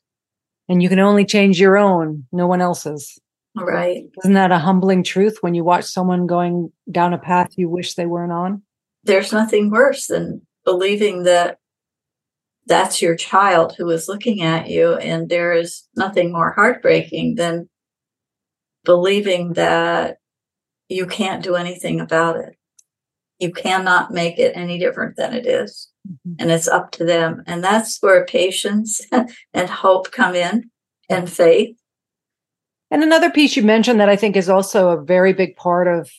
and 0.68 0.82
you 0.82 0.88
can 0.88 0.98
only 0.98 1.24
change 1.24 1.60
your 1.60 1.76
own 1.76 2.24
no 2.32 2.46
one 2.46 2.60
else's 2.60 3.18
right 3.56 4.04
isn't 4.18 4.34
that 4.34 4.52
a 4.52 4.58
humbling 4.58 5.02
truth 5.02 5.38
when 5.40 5.54
you 5.54 5.64
watch 5.64 5.84
someone 5.84 6.26
going 6.26 6.70
down 6.90 7.12
a 7.14 7.18
path 7.18 7.50
you 7.56 7.68
wish 7.68 7.94
they 7.94 8.06
weren't 8.06 8.32
on 8.32 8.62
there's 9.04 9.32
nothing 9.32 9.70
worse 9.70 10.06
than 10.08 10.42
believing 10.64 11.22
that 11.22 11.58
that's 12.66 13.00
your 13.00 13.14
child 13.14 13.74
who 13.76 13.88
is 13.90 14.08
looking 14.08 14.42
at 14.42 14.68
you. 14.68 14.94
And 14.94 15.28
there 15.28 15.52
is 15.52 15.84
nothing 15.96 16.32
more 16.32 16.52
heartbreaking 16.52 17.36
than 17.36 17.68
believing 18.84 19.54
that 19.54 20.18
you 20.88 21.06
can't 21.06 21.42
do 21.42 21.54
anything 21.54 22.00
about 22.00 22.36
it. 22.36 22.56
You 23.38 23.52
cannot 23.52 24.12
make 24.12 24.38
it 24.38 24.52
any 24.56 24.78
different 24.78 25.16
than 25.16 25.32
it 25.32 25.46
is. 25.46 25.90
Mm-hmm. 26.06 26.34
and 26.38 26.50
it's 26.50 26.68
up 26.68 26.92
to 26.92 27.04
them. 27.04 27.42
And 27.46 27.62
that's 27.62 27.98
where 28.02 28.24
patience 28.26 29.00
and 29.54 29.68
hope 29.68 30.12
come 30.12 30.34
in 30.34 30.70
and 31.08 31.30
faith. 31.30 31.76
And 32.90 33.02
another 33.02 33.30
piece 33.30 33.56
you 33.56 33.62
mentioned 33.62 34.00
that 34.00 34.08
I 34.08 34.16
think 34.16 34.36
is 34.36 34.48
also 34.48 34.90
a 34.90 35.02
very 35.02 35.32
big 35.32 35.56
part 35.56 35.88
of 35.88 36.10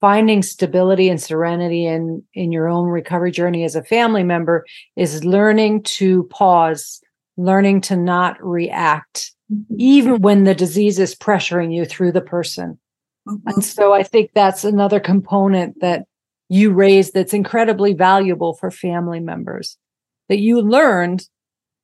finding 0.00 0.42
stability 0.42 1.08
and 1.08 1.20
serenity 1.20 1.86
in 1.86 2.22
in 2.34 2.52
your 2.52 2.68
own 2.68 2.86
recovery 2.86 3.30
journey 3.30 3.64
as 3.64 3.74
a 3.74 3.82
family 3.82 4.22
member 4.22 4.64
is 4.96 5.24
learning 5.24 5.82
to 5.82 6.24
pause 6.24 7.00
learning 7.36 7.80
to 7.80 7.96
not 7.96 8.36
react 8.44 9.32
mm-hmm. 9.52 9.74
even 9.76 10.20
when 10.20 10.44
the 10.44 10.54
disease 10.54 10.98
is 10.98 11.14
pressuring 11.14 11.74
you 11.74 11.84
through 11.84 12.12
the 12.12 12.20
person 12.20 12.78
mm-hmm. 13.28 13.48
and 13.48 13.64
so 13.64 13.92
i 13.92 14.02
think 14.02 14.30
that's 14.34 14.64
another 14.64 15.00
component 15.00 15.80
that 15.80 16.04
you 16.48 16.72
raised 16.72 17.14
that's 17.14 17.34
incredibly 17.34 17.92
valuable 17.92 18.54
for 18.54 18.70
family 18.70 19.20
members 19.20 19.76
that 20.28 20.38
you 20.38 20.60
learned 20.60 21.28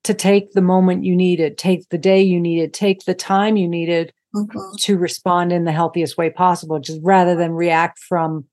to 0.03 0.15
take 0.15 0.53
the 0.53 0.63
moment 0.63 1.05
you 1.05 1.17
needed 1.17 1.57
take 1.59 1.89
the 1.89 1.99
day 1.99 2.23
you 2.23 2.41
needed 2.41 2.75
take 2.75 3.05
the 3.05 3.15
time 3.15 3.57
you 3.57 3.69
needed 3.69 4.13
mm-hmm. 4.35 4.77
to 4.79 4.99
respond 4.99 5.53
in 5.53 5.65
the 5.65 5.73
healthiest 5.73 6.19
way 6.19 6.31
possible, 6.31 6.79
just 6.81 7.01
rather 7.03 7.35
than 7.35 7.53
react 7.53 7.99
from 7.99 8.47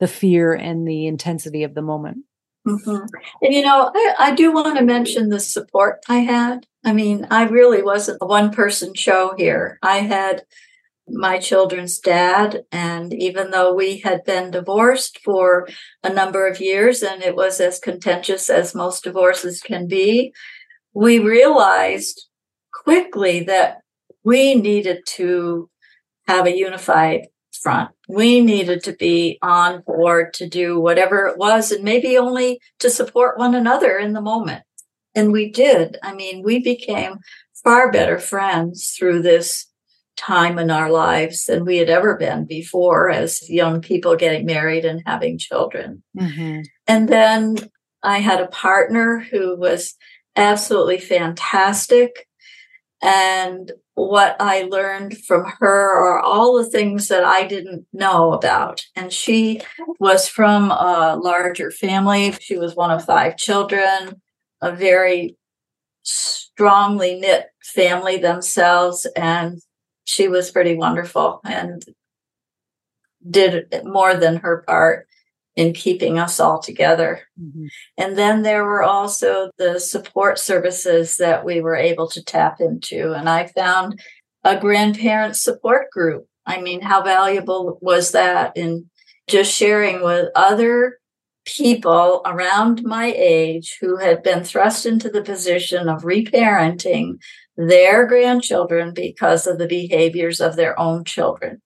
the 0.00 0.08
fear 0.08 0.52
and 0.52 0.86
the 0.86 1.06
intensity 1.06 1.62
of 1.62 1.74
the 1.74 1.82
moment. 1.82 2.18
Mm-hmm. 2.66 3.06
And 3.42 3.54
you 3.54 3.62
know, 3.62 3.90
I, 3.94 4.14
I 4.18 4.34
do 4.34 4.52
want 4.52 4.76
to 4.78 4.84
mention 4.84 5.30
the 5.30 5.40
support 5.40 6.00
I 6.08 6.18
had. 6.18 6.66
I 6.84 6.92
mean, 6.92 7.26
I 7.30 7.44
really 7.44 7.82
wasn't 7.82 8.18
a 8.20 8.26
one 8.26 8.52
person 8.52 8.94
show 8.94 9.34
here. 9.36 9.78
I 9.82 9.98
had 9.98 10.42
my 11.10 11.38
children's 11.38 11.98
dad. 11.98 12.64
And 12.72 13.12
even 13.14 13.50
though 13.50 13.74
we 13.74 13.98
had 13.98 14.24
been 14.24 14.50
divorced 14.50 15.20
for 15.24 15.68
a 16.02 16.12
number 16.12 16.46
of 16.46 16.60
years 16.60 17.02
and 17.02 17.22
it 17.22 17.36
was 17.36 17.60
as 17.60 17.78
contentious 17.78 18.50
as 18.50 18.74
most 18.74 19.04
divorces 19.04 19.60
can 19.60 19.86
be, 19.86 20.32
we 20.92 21.18
realized 21.18 22.28
quickly 22.72 23.44
that 23.44 23.78
we 24.24 24.54
needed 24.54 25.04
to 25.06 25.70
have 26.26 26.46
a 26.46 26.56
unified 26.56 27.28
front. 27.52 27.90
We 28.08 28.40
needed 28.40 28.82
to 28.84 28.92
be 28.92 29.38
on 29.42 29.82
board 29.86 30.34
to 30.34 30.48
do 30.48 30.80
whatever 30.80 31.26
it 31.26 31.38
was 31.38 31.72
and 31.72 31.84
maybe 31.84 32.16
only 32.16 32.60
to 32.78 32.90
support 32.90 33.38
one 33.38 33.54
another 33.54 33.98
in 33.98 34.12
the 34.12 34.20
moment. 34.20 34.62
And 35.14 35.32
we 35.32 35.50
did. 35.50 35.98
I 36.02 36.14
mean, 36.14 36.42
we 36.42 36.60
became 36.60 37.18
far 37.64 37.90
better 37.90 38.18
friends 38.18 38.94
through 38.96 39.22
this 39.22 39.67
time 40.18 40.58
in 40.58 40.70
our 40.70 40.90
lives 40.90 41.44
than 41.44 41.64
we 41.64 41.78
had 41.78 41.88
ever 41.88 42.16
been 42.16 42.44
before 42.44 43.08
as 43.08 43.48
young 43.48 43.80
people 43.80 44.16
getting 44.16 44.44
married 44.44 44.84
and 44.84 45.02
having 45.06 45.38
children. 45.38 46.02
Mm-hmm. 46.18 46.62
And 46.86 47.08
then 47.08 47.56
I 48.02 48.18
had 48.18 48.40
a 48.40 48.48
partner 48.48 49.20
who 49.30 49.56
was 49.56 49.94
absolutely 50.36 50.98
fantastic. 50.98 52.26
And 53.00 53.70
what 53.94 54.36
I 54.40 54.62
learned 54.62 55.18
from 55.18 55.44
her 55.60 55.90
are 55.90 56.20
all 56.20 56.56
the 56.56 56.68
things 56.68 57.08
that 57.08 57.24
I 57.24 57.46
didn't 57.46 57.86
know 57.92 58.32
about. 58.32 58.82
And 58.96 59.12
she 59.12 59.60
was 60.00 60.28
from 60.28 60.70
a 60.70 61.18
larger 61.20 61.70
family. 61.70 62.32
She 62.40 62.56
was 62.56 62.74
one 62.74 62.90
of 62.90 63.04
five 63.04 63.36
children, 63.36 64.20
a 64.60 64.72
very 64.72 65.36
strongly 66.02 67.20
knit 67.20 67.46
family 67.62 68.16
themselves. 68.18 69.06
And 69.16 69.60
she 70.08 70.26
was 70.26 70.50
pretty 70.50 70.74
wonderful 70.74 71.38
and 71.44 71.84
did 73.28 73.66
more 73.84 74.14
than 74.14 74.36
her 74.36 74.64
part 74.66 75.06
in 75.54 75.74
keeping 75.74 76.18
us 76.18 76.40
all 76.40 76.62
together. 76.62 77.20
Mm-hmm. 77.38 77.66
And 77.98 78.16
then 78.16 78.40
there 78.40 78.64
were 78.64 78.82
also 78.82 79.50
the 79.58 79.78
support 79.78 80.38
services 80.38 81.18
that 81.18 81.44
we 81.44 81.60
were 81.60 81.76
able 81.76 82.08
to 82.08 82.24
tap 82.24 82.58
into. 82.58 83.12
And 83.12 83.28
I 83.28 83.48
found 83.48 84.00
a 84.44 84.58
grandparent 84.58 85.36
support 85.36 85.90
group. 85.90 86.26
I 86.46 86.62
mean, 86.62 86.80
how 86.80 87.02
valuable 87.02 87.78
was 87.82 88.12
that 88.12 88.56
in 88.56 88.88
just 89.28 89.52
sharing 89.52 90.02
with 90.02 90.30
other 90.34 90.96
people 91.44 92.22
around 92.24 92.82
my 92.82 93.12
age 93.14 93.76
who 93.78 93.98
had 93.98 94.22
been 94.22 94.42
thrust 94.42 94.86
into 94.86 95.10
the 95.10 95.22
position 95.22 95.86
of 95.86 96.02
reparenting 96.02 97.18
their 97.58 98.06
grandchildren 98.06 98.94
because 98.94 99.46
of 99.46 99.58
the 99.58 99.66
behaviors 99.66 100.40
of 100.40 100.54
their 100.54 100.78
own 100.78 101.04
children. 101.04 101.60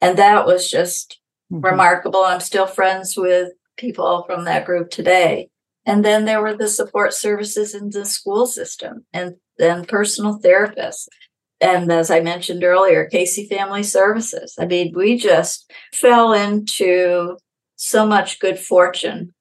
And 0.00 0.16
that 0.16 0.46
was 0.46 0.70
just 0.70 1.18
mm-hmm. 1.52 1.64
remarkable. 1.64 2.22
I'm 2.22 2.40
still 2.40 2.66
friends 2.66 3.16
with 3.16 3.52
people 3.76 4.24
from 4.26 4.44
that 4.44 4.64
group 4.64 4.90
today. 4.90 5.50
And 5.84 6.04
then 6.04 6.26
there 6.26 6.40
were 6.40 6.56
the 6.56 6.68
support 6.68 7.12
services 7.12 7.74
in 7.74 7.90
the 7.90 8.04
school 8.04 8.46
system 8.46 9.04
and 9.12 9.34
then 9.58 9.84
personal 9.84 10.38
therapists. 10.38 11.08
And 11.60 11.90
as 11.90 12.10
I 12.10 12.20
mentioned 12.20 12.62
earlier, 12.62 13.06
Casey 13.06 13.48
Family 13.48 13.82
Services. 13.82 14.54
I 14.58 14.66
mean, 14.66 14.92
we 14.94 15.18
just 15.18 15.70
fell 15.92 16.32
into 16.32 17.36
so 17.74 18.06
much 18.06 18.38
good 18.38 18.58
fortune 18.58 19.34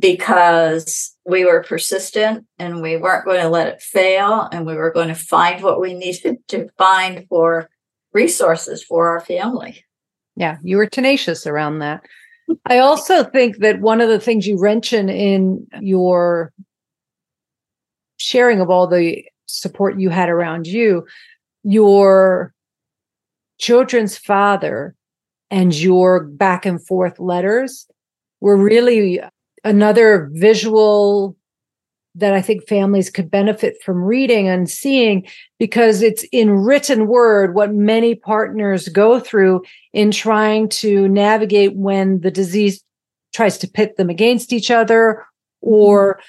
because 0.00 1.14
we 1.26 1.44
were 1.44 1.62
persistent 1.62 2.46
and 2.58 2.82
we 2.82 2.96
weren't 2.96 3.24
going 3.24 3.40
to 3.40 3.48
let 3.48 3.68
it 3.68 3.82
fail 3.82 4.48
and 4.52 4.66
we 4.66 4.74
were 4.74 4.92
going 4.92 5.08
to 5.08 5.14
find 5.14 5.62
what 5.62 5.80
we 5.80 5.94
needed 5.94 6.36
to 6.48 6.68
find 6.78 7.26
for 7.28 7.68
resources 8.12 8.82
for 8.82 9.08
our 9.08 9.20
family. 9.20 9.84
Yeah, 10.36 10.56
you 10.62 10.76
were 10.78 10.86
tenacious 10.86 11.46
around 11.46 11.80
that. 11.80 12.02
I 12.66 12.78
also 12.78 13.22
think 13.24 13.58
that 13.58 13.80
one 13.80 14.00
of 14.00 14.08
the 14.08 14.18
things 14.18 14.46
you 14.46 14.60
mention 14.60 15.08
in 15.08 15.66
your 15.80 16.52
sharing 18.16 18.60
of 18.60 18.70
all 18.70 18.86
the 18.86 19.24
support 19.46 20.00
you 20.00 20.08
had 20.10 20.28
around 20.28 20.66
you, 20.66 21.06
your 21.62 22.54
children's 23.58 24.16
father 24.16 24.94
and 25.50 25.74
your 25.74 26.24
back 26.24 26.64
and 26.64 26.84
forth 26.84 27.18
letters 27.18 27.86
were 28.40 28.56
really 28.56 29.20
another 29.64 30.28
visual 30.32 31.36
that 32.14 32.34
I 32.34 32.42
think 32.42 32.66
families 32.66 33.08
could 33.08 33.30
benefit 33.30 33.76
from 33.84 34.02
reading 34.02 34.48
and 34.48 34.68
seeing 34.68 35.26
because 35.58 36.02
it's 36.02 36.24
in 36.32 36.50
written 36.50 37.06
word 37.06 37.54
what 37.54 37.72
many 37.72 38.14
partners 38.14 38.88
go 38.88 39.20
through 39.20 39.62
in 39.92 40.10
trying 40.10 40.68
to 40.70 41.08
navigate 41.08 41.76
when 41.76 42.20
the 42.20 42.30
disease 42.30 42.82
tries 43.32 43.58
to 43.58 43.68
pit 43.68 43.96
them 43.96 44.10
against 44.10 44.52
each 44.52 44.70
other 44.70 45.24
mm-hmm. 45.64 45.72
or 45.72 46.20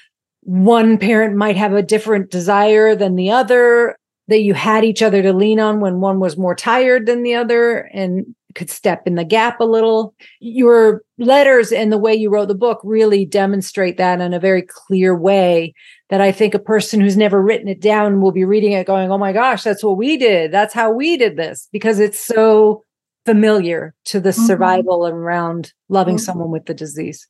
one 0.44 0.98
parent 0.98 1.36
might 1.36 1.56
have 1.56 1.72
a 1.72 1.82
different 1.82 2.30
desire 2.30 2.94
than 2.94 3.16
the 3.16 3.30
other 3.30 3.96
that 4.28 4.42
you 4.42 4.54
had 4.54 4.84
each 4.84 5.02
other 5.02 5.20
to 5.22 5.32
lean 5.32 5.58
on 5.58 5.80
when 5.80 6.00
one 6.00 6.20
was 6.20 6.36
more 6.36 6.54
tired 6.54 7.06
than 7.06 7.22
the 7.22 7.34
other 7.34 7.90
and 7.92 8.34
could 8.54 8.70
step 8.70 9.02
in 9.06 9.14
the 9.14 9.24
gap 9.24 9.60
a 9.60 9.64
little. 9.64 10.14
Your 10.40 11.02
letters 11.18 11.72
and 11.72 11.92
the 11.92 11.98
way 11.98 12.14
you 12.14 12.30
wrote 12.30 12.48
the 12.48 12.54
book 12.54 12.80
really 12.84 13.24
demonstrate 13.24 13.96
that 13.98 14.20
in 14.20 14.34
a 14.34 14.40
very 14.40 14.62
clear 14.62 15.16
way 15.16 15.74
that 16.10 16.20
I 16.20 16.32
think 16.32 16.54
a 16.54 16.58
person 16.58 17.00
who's 17.00 17.16
never 17.16 17.42
written 17.42 17.68
it 17.68 17.80
down 17.80 18.20
will 18.20 18.32
be 18.32 18.44
reading 18.44 18.72
it 18.72 18.86
going, 18.86 19.10
Oh 19.10 19.18
my 19.18 19.32
gosh, 19.32 19.62
that's 19.62 19.84
what 19.84 19.96
we 19.96 20.16
did. 20.16 20.52
That's 20.52 20.74
how 20.74 20.92
we 20.92 21.16
did 21.16 21.36
this 21.36 21.68
because 21.72 21.98
it's 21.98 22.20
so 22.20 22.84
familiar 23.24 23.94
to 24.06 24.20
the 24.20 24.30
mm-hmm. 24.30 24.46
survival 24.46 25.06
around 25.06 25.72
loving 25.88 26.16
mm-hmm. 26.16 26.24
someone 26.24 26.50
with 26.50 26.66
the 26.66 26.74
disease. 26.74 27.28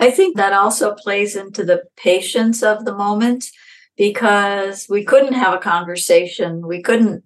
I 0.00 0.10
think 0.10 0.36
that 0.36 0.52
also 0.52 0.94
plays 0.94 1.34
into 1.34 1.64
the 1.64 1.82
patience 1.96 2.62
of 2.62 2.84
the 2.84 2.94
moment 2.94 3.50
because 3.96 4.86
we 4.88 5.04
couldn't 5.04 5.32
have 5.32 5.54
a 5.54 5.58
conversation. 5.58 6.66
We 6.66 6.80
couldn't 6.82 7.24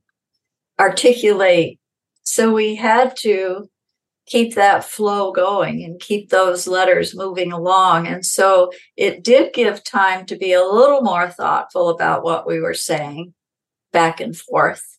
articulate 0.80 1.78
so 2.22 2.52
we 2.52 2.76
had 2.76 3.16
to 3.18 3.68
keep 4.26 4.54
that 4.54 4.84
flow 4.84 5.32
going 5.32 5.82
and 5.82 6.00
keep 6.00 6.30
those 6.30 6.66
letters 6.66 7.14
moving 7.14 7.52
along. 7.52 8.06
And 8.06 8.24
so 8.24 8.70
it 8.96 9.24
did 9.24 9.52
give 9.52 9.82
time 9.82 10.26
to 10.26 10.36
be 10.36 10.52
a 10.52 10.64
little 10.64 11.02
more 11.02 11.28
thoughtful 11.28 11.88
about 11.88 12.22
what 12.22 12.46
we 12.46 12.60
were 12.60 12.74
saying 12.74 13.34
back 13.92 14.20
and 14.20 14.36
forth. 14.36 14.98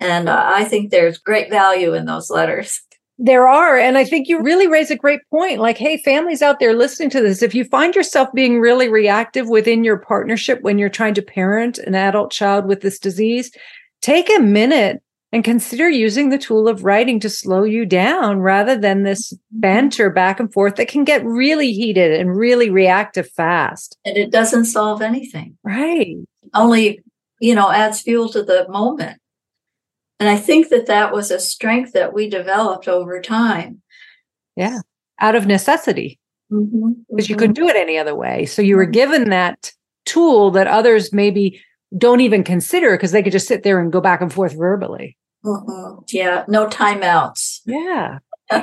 And 0.00 0.28
uh, 0.28 0.52
I 0.54 0.64
think 0.64 0.90
there's 0.90 1.18
great 1.18 1.50
value 1.50 1.94
in 1.94 2.06
those 2.06 2.30
letters. 2.30 2.80
There 3.18 3.48
are. 3.48 3.78
And 3.78 3.96
I 3.96 4.04
think 4.04 4.28
you 4.28 4.42
really 4.42 4.66
raise 4.66 4.90
a 4.90 4.94
great 4.94 5.20
point. 5.30 5.58
Like, 5.58 5.78
hey, 5.78 5.96
families 5.96 6.42
out 6.42 6.60
there 6.60 6.74
listening 6.74 7.08
to 7.08 7.22
this, 7.22 7.42
if 7.42 7.54
you 7.54 7.64
find 7.64 7.94
yourself 7.94 8.28
being 8.34 8.60
really 8.60 8.90
reactive 8.90 9.48
within 9.48 9.84
your 9.84 9.96
partnership 9.96 10.60
when 10.60 10.76
you're 10.76 10.90
trying 10.90 11.14
to 11.14 11.22
parent 11.22 11.78
an 11.78 11.94
adult 11.94 12.30
child 12.30 12.66
with 12.66 12.82
this 12.82 12.98
disease, 12.98 13.50
take 14.02 14.28
a 14.28 14.42
minute 14.42 15.02
and 15.36 15.44
consider 15.44 15.90
using 15.90 16.30
the 16.30 16.38
tool 16.38 16.66
of 16.66 16.82
writing 16.82 17.20
to 17.20 17.28
slow 17.28 17.62
you 17.62 17.84
down 17.84 18.38
rather 18.38 18.74
than 18.74 19.02
this 19.02 19.34
banter 19.50 20.08
back 20.08 20.40
and 20.40 20.50
forth 20.50 20.76
that 20.76 20.88
can 20.88 21.04
get 21.04 21.22
really 21.26 21.74
heated 21.74 22.18
and 22.18 22.34
really 22.34 22.70
reactive 22.70 23.30
fast. 23.32 23.98
And 24.06 24.16
it 24.16 24.30
doesn't 24.30 24.64
solve 24.64 25.02
anything. 25.02 25.58
Right. 25.62 26.16
Only, 26.54 27.02
you 27.38 27.54
know, 27.54 27.70
adds 27.70 28.00
fuel 28.00 28.30
to 28.30 28.42
the 28.42 28.66
moment. 28.70 29.20
And 30.18 30.30
I 30.30 30.38
think 30.38 30.70
that 30.70 30.86
that 30.86 31.12
was 31.12 31.30
a 31.30 31.38
strength 31.38 31.92
that 31.92 32.14
we 32.14 32.30
developed 32.30 32.88
over 32.88 33.20
time. 33.20 33.82
Yeah. 34.56 34.80
Out 35.20 35.34
of 35.34 35.46
necessity. 35.46 36.18
because 36.48 36.64
mm-hmm. 36.64 36.86
mm-hmm. 36.86 37.18
you 37.20 37.36
couldn't 37.36 37.56
do 37.56 37.68
it 37.68 37.76
any 37.76 37.98
other 37.98 38.14
way. 38.14 38.46
So 38.46 38.62
you 38.62 38.76
were 38.76 38.86
given 38.86 39.28
that 39.28 39.70
tool 40.06 40.50
that 40.52 40.66
others 40.66 41.12
maybe 41.12 41.62
don't 41.98 42.22
even 42.22 42.42
consider 42.42 42.96
because 42.96 43.12
they 43.12 43.22
could 43.22 43.32
just 43.32 43.48
sit 43.48 43.64
there 43.64 43.78
and 43.78 43.92
go 43.92 44.00
back 44.00 44.22
and 44.22 44.32
forth 44.32 44.56
verbally. 44.56 45.14
Mm-hmm. 45.46 46.00
Yeah, 46.08 46.44
no 46.48 46.66
timeouts. 46.66 47.60
Yeah, 47.66 48.18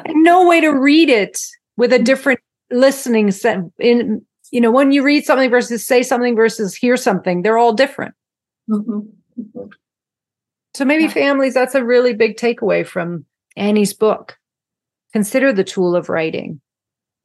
no 0.09 0.47
way 0.47 0.59
to 0.61 0.69
read 0.69 1.09
it 1.09 1.39
with 1.77 1.93
a 1.93 1.99
different 1.99 2.41
listening 2.69 3.31
set. 3.31 3.59
In 3.79 4.25
you 4.51 4.61
know, 4.61 4.71
when 4.71 4.91
you 4.91 5.01
read 5.01 5.25
something 5.25 5.49
versus 5.49 5.85
say 5.85 6.03
something 6.03 6.35
versus 6.35 6.75
hear 6.75 6.97
something, 6.97 7.41
they're 7.41 7.57
all 7.57 7.73
different. 7.73 8.13
Mm-hmm. 8.69 8.99
So 10.75 10.85
maybe 10.85 11.03
yeah. 11.03 11.09
families, 11.09 11.53
that's 11.53 11.75
a 11.75 11.83
really 11.83 12.13
big 12.13 12.37
takeaway 12.37 12.85
from 12.85 13.25
Annie's 13.55 13.93
book. 13.93 14.37
Consider 15.11 15.53
the 15.53 15.63
tool 15.63 15.95
of 15.95 16.09
writing. 16.09 16.59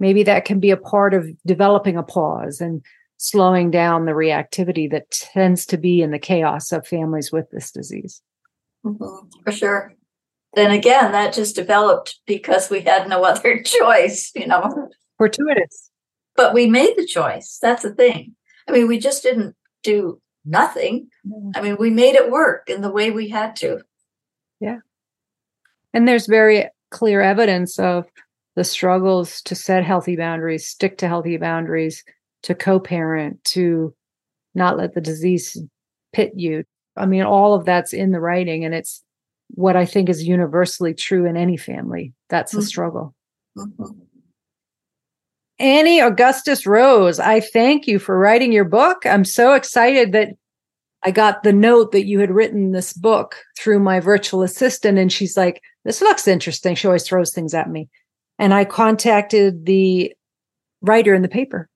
Maybe 0.00 0.22
that 0.22 0.44
can 0.44 0.60
be 0.60 0.70
a 0.70 0.76
part 0.76 1.14
of 1.14 1.28
developing 1.44 1.96
a 1.96 2.02
pause 2.02 2.60
and 2.60 2.82
slowing 3.16 3.70
down 3.70 4.04
the 4.04 4.12
reactivity 4.12 4.90
that 4.90 5.10
tends 5.10 5.66
to 5.66 5.76
be 5.76 6.00
in 6.02 6.12
the 6.12 6.18
chaos 6.18 6.70
of 6.72 6.86
families 6.86 7.32
with 7.32 7.50
this 7.50 7.72
disease. 7.72 8.22
Mm-hmm, 8.84 9.28
for 9.44 9.52
sure. 9.52 9.94
Then 10.54 10.70
again, 10.70 11.12
that 11.12 11.34
just 11.34 11.56
developed 11.56 12.18
because 12.26 12.70
we 12.70 12.80
had 12.80 13.08
no 13.08 13.24
other 13.24 13.62
choice, 13.62 14.32
you 14.34 14.46
know. 14.46 14.88
Fortuitous. 15.16 15.90
But 16.36 16.54
we 16.54 16.66
made 16.66 16.94
the 16.96 17.06
choice. 17.06 17.58
That's 17.60 17.82
the 17.82 17.94
thing. 17.94 18.34
I 18.68 18.72
mean, 18.72 18.86
we 18.86 18.98
just 18.98 19.22
didn't 19.22 19.56
do 19.82 20.20
nothing. 20.44 21.08
I 21.54 21.60
mean, 21.60 21.76
we 21.78 21.90
made 21.90 22.14
it 22.14 22.30
work 22.30 22.68
in 22.68 22.80
the 22.80 22.90
way 22.90 23.10
we 23.10 23.28
had 23.28 23.56
to. 23.56 23.80
Yeah. 24.60 24.78
And 25.92 26.06
there's 26.06 26.26
very 26.26 26.68
clear 26.90 27.20
evidence 27.20 27.78
of 27.78 28.06
the 28.56 28.64
struggles 28.64 29.42
to 29.42 29.54
set 29.54 29.84
healthy 29.84 30.16
boundaries, 30.16 30.66
stick 30.66 30.98
to 30.98 31.08
healthy 31.08 31.36
boundaries, 31.36 32.04
to 32.42 32.54
co 32.54 32.80
parent, 32.80 33.42
to 33.44 33.94
not 34.54 34.76
let 34.76 34.94
the 34.94 35.00
disease 35.00 35.56
pit 36.12 36.32
you. 36.34 36.64
I 36.98 37.06
mean, 37.06 37.22
all 37.22 37.54
of 37.54 37.64
that's 37.64 37.92
in 37.92 38.12
the 38.12 38.20
writing, 38.20 38.64
and 38.64 38.74
it's 38.74 39.02
what 39.48 39.76
I 39.76 39.84
think 39.84 40.08
is 40.08 40.26
universally 40.26 40.94
true 40.94 41.24
in 41.24 41.36
any 41.36 41.56
family. 41.56 42.12
That's 42.28 42.52
mm-hmm. 42.52 42.60
a 42.60 42.66
struggle. 42.66 43.14
Mm-hmm. 43.56 43.98
Annie 45.58 46.00
Augustus 46.00 46.66
Rose, 46.66 47.18
I 47.18 47.40
thank 47.40 47.86
you 47.86 47.98
for 47.98 48.16
writing 48.16 48.52
your 48.52 48.64
book. 48.64 49.04
I'm 49.04 49.24
so 49.24 49.54
excited 49.54 50.12
that 50.12 50.28
I 51.02 51.10
got 51.10 51.42
the 51.42 51.52
note 51.52 51.92
that 51.92 52.06
you 52.06 52.20
had 52.20 52.30
written 52.30 52.72
this 52.72 52.92
book 52.92 53.36
through 53.58 53.80
my 53.80 54.00
virtual 54.00 54.42
assistant, 54.42 54.98
and 54.98 55.12
she's 55.12 55.36
like, 55.36 55.60
This 55.84 56.00
looks 56.00 56.28
interesting. 56.28 56.74
She 56.74 56.86
always 56.86 57.06
throws 57.06 57.32
things 57.32 57.54
at 57.54 57.70
me. 57.70 57.88
And 58.38 58.54
I 58.54 58.64
contacted 58.64 59.66
the 59.66 60.12
writer 60.80 61.12
in 61.12 61.22
the 61.22 61.28
paper, 61.28 61.68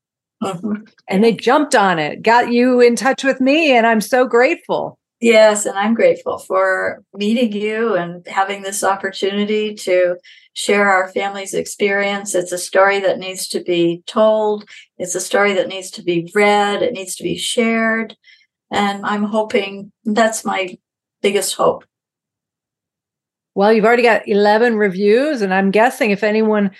mm-hmm. 0.42 0.84
and 1.08 1.24
they 1.24 1.32
jumped 1.32 1.74
on 1.74 1.98
it, 1.98 2.22
got 2.22 2.52
you 2.52 2.80
in 2.80 2.94
touch 2.94 3.24
with 3.24 3.40
me, 3.40 3.72
and 3.72 3.86
I'm 3.86 4.00
so 4.00 4.26
grateful. 4.26 4.98
Yes, 5.22 5.66
and 5.66 5.78
I'm 5.78 5.94
grateful 5.94 6.38
for 6.38 7.04
meeting 7.14 7.52
you 7.52 7.94
and 7.94 8.26
having 8.26 8.62
this 8.62 8.82
opportunity 8.82 9.72
to 9.72 10.16
share 10.54 10.88
our 10.88 11.10
family's 11.10 11.54
experience. 11.54 12.34
It's 12.34 12.50
a 12.50 12.58
story 12.58 12.98
that 12.98 13.20
needs 13.20 13.46
to 13.50 13.62
be 13.62 14.02
told. 14.08 14.64
It's 14.98 15.14
a 15.14 15.20
story 15.20 15.52
that 15.52 15.68
needs 15.68 15.92
to 15.92 16.02
be 16.02 16.28
read. 16.34 16.82
It 16.82 16.92
needs 16.92 17.14
to 17.16 17.22
be 17.22 17.38
shared. 17.38 18.16
And 18.72 19.06
I'm 19.06 19.22
hoping 19.22 19.92
that's 20.04 20.44
my 20.44 20.76
biggest 21.22 21.54
hope. 21.54 21.84
Well, 23.54 23.72
you've 23.72 23.84
already 23.84 24.02
got 24.02 24.26
11 24.26 24.76
reviews, 24.76 25.40
and 25.40 25.54
I'm 25.54 25.70
guessing 25.70 26.10
if 26.10 26.24
anyone 26.24 26.72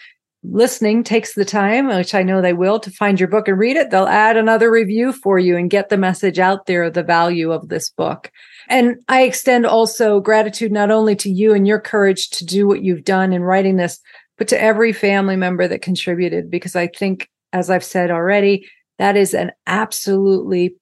listening 0.45 1.05
takes 1.05 1.35
the 1.35 1.45
time, 1.45 1.87
which 1.87 2.15
I 2.15 2.23
know 2.23 2.41
they 2.41 2.53
will, 2.53 2.81
to 2.81 2.91
find 2.91 3.19
your 3.19 3.29
book 3.29 3.49
and 3.49 3.59
read 3.59 3.77
it, 3.77 3.91
they'll 3.91 4.07
add 4.07 4.37
another 4.37 4.71
review 4.71 5.13
for 5.13 5.39
you 5.39 5.57
and 5.57 5.71
get 5.71 5.89
the 5.89 5.97
message 5.97 6.39
out 6.39 6.67
there 6.67 6.85
of 6.85 6.95
the 6.95 7.03
value 7.03 7.53
of 7.53 7.69
this 7.69 7.91
book. 7.91 8.31
And 8.69 8.97
I 9.09 9.23
extend 9.23 9.67
also 9.67 10.21
gratitude 10.21 10.73
not 10.73 10.91
only 10.91 11.15
to 11.17 11.31
you 11.31 11.55
and 11.55 11.67
your 11.67 11.81
courage 11.81 12.31
to 12.31 12.45
do 12.45 12.67
what 12.67 12.83
you've 12.83 13.05
done 13.05 13.33
in 13.33 13.43
writing 13.43 13.77
this, 13.77 14.01
but 14.37 14.49
to 14.49 14.61
every 14.61 14.93
family 14.93 15.37
member 15.37 15.69
that 15.69 15.83
contributed, 15.83 16.51
because 16.51 16.75
I 16.75 16.89
think, 16.89 17.29
as 17.53 17.71
I've 17.71 17.85
said 17.85 18.11
already, 18.11 18.69
that 18.99 19.17
is 19.17 19.35
an 19.35 19.53
absolutely 19.67 20.75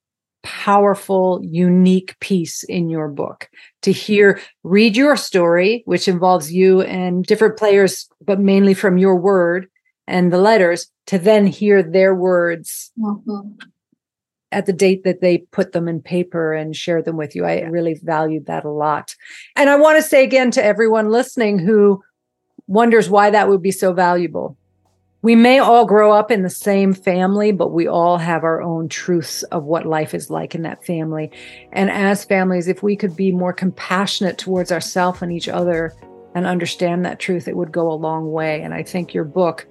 powerful, 0.43 1.39
unique 1.43 2.17
piece 2.19 2.63
in 2.63 2.89
your 2.89 3.07
book 3.07 3.49
to 3.81 3.91
hear, 3.91 4.39
read 4.63 4.95
your 4.95 5.15
story, 5.15 5.83
which 5.85 6.07
involves 6.07 6.51
you 6.51 6.81
and 6.81 7.25
different 7.25 7.57
players, 7.57 8.09
but 8.25 8.39
mainly 8.39 8.73
from 8.73 8.97
your 8.97 9.15
word 9.15 9.67
and 10.07 10.31
the 10.31 10.37
letters, 10.37 10.87
to 11.07 11.17
then 11.17 11.45
hear 11.47 11.83
their 11.83 12.13
words 12.15 12.91
mm-hmm. 12.99 13.51
at 14.51 14.65
the 14.65 14.73
date 14.73 15.03
that 15.03 15.21
they 15.21 15.39
put 15.51 15.71
them 15.71 15.87
in 15.87 16.01
paper 16.01 16.53
and 16.53 16.75
share 16.75 17.01
them 17.01 17.17
with 17.17 17.35
you. 17.35 17.45
I 17.45 17.61
really 17.61 17.99
valued 18.01 18.47
that 18.47 18.65
a 18.65 18.71
lot. 18.71 19.15
And 19.55 19.69
I 19.69 19.75
want 19.75 19.97
to 19.97 20.07
say 20.07 20.23
again 20.23 20.51
to 20.51 20.63
everyone 20.63 21.09
listening 21.09 21.59
who 21.59 22.03
wonders 22.67 23.09
why 23.09 23.29
that 23.29 23.47
would 23.47 23.61
be 23.61 23.71
so 23.71 23.93
valuable 23.93 24.57
we 25.23 25.35
may 25.35 25.59
all 25.59 25.85
grow 25.85 26.11
up 26.11 26.31
in 26.31 26.41
the 26.41 26.49
same 26.49 26.93
family, 26.93 27.51
but 27.51 27.71
we 27.71 27.87
all 27.87 28.17
have 28.17 28.43
our 28.43 28.61
own 28.61 28.89
truths 28.89 29.43
of 29.43 29.63
what 29.63 29.85
life 29.85 30.15
is 30.15 30.31
like 30.31 30.55
in 30.55 30.63
that 30.63 30.83
family. 30.83 31.31
And 31.71 31.91
as 31.91 32.25
families, 32.25 32.67
if 32.67 32.81
we 32.81 32.95
could 32.95 33.15
be 33.15 33.31
more 33.31 33.53
compassionate 33.53 34.39
towards 34.39 34.71
ourselves 34.71 35.21
and 35.21 35.31
each 35.31 35.47
other 35.47 35.93
and 36.33 36.47
understand 36.47 37.05
that 37.05 37.19
truth, 37.19 37.47
it 37.47 37.55
would 37.55 37.71
go 37.71 37.91
a 37.91 37.93
long 37.93 38.31
way. 38.31 38.61
And 38.63 38.73
I 38.73 38.81
think 38.81 39.13
your 39.13 39.23
book 39.23 39.67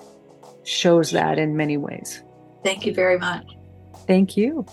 shows 0.63 1.11
that 1.11 1.39
in 1.39 1.57
many 1.57 1.77
ways. 1.77 2.23
Thank 2.63 2.87
you 2.87 2.95
very 2.95 3.19
much. 3.19 3.47
Thank 4.07 4.37
you. 4.37 4.65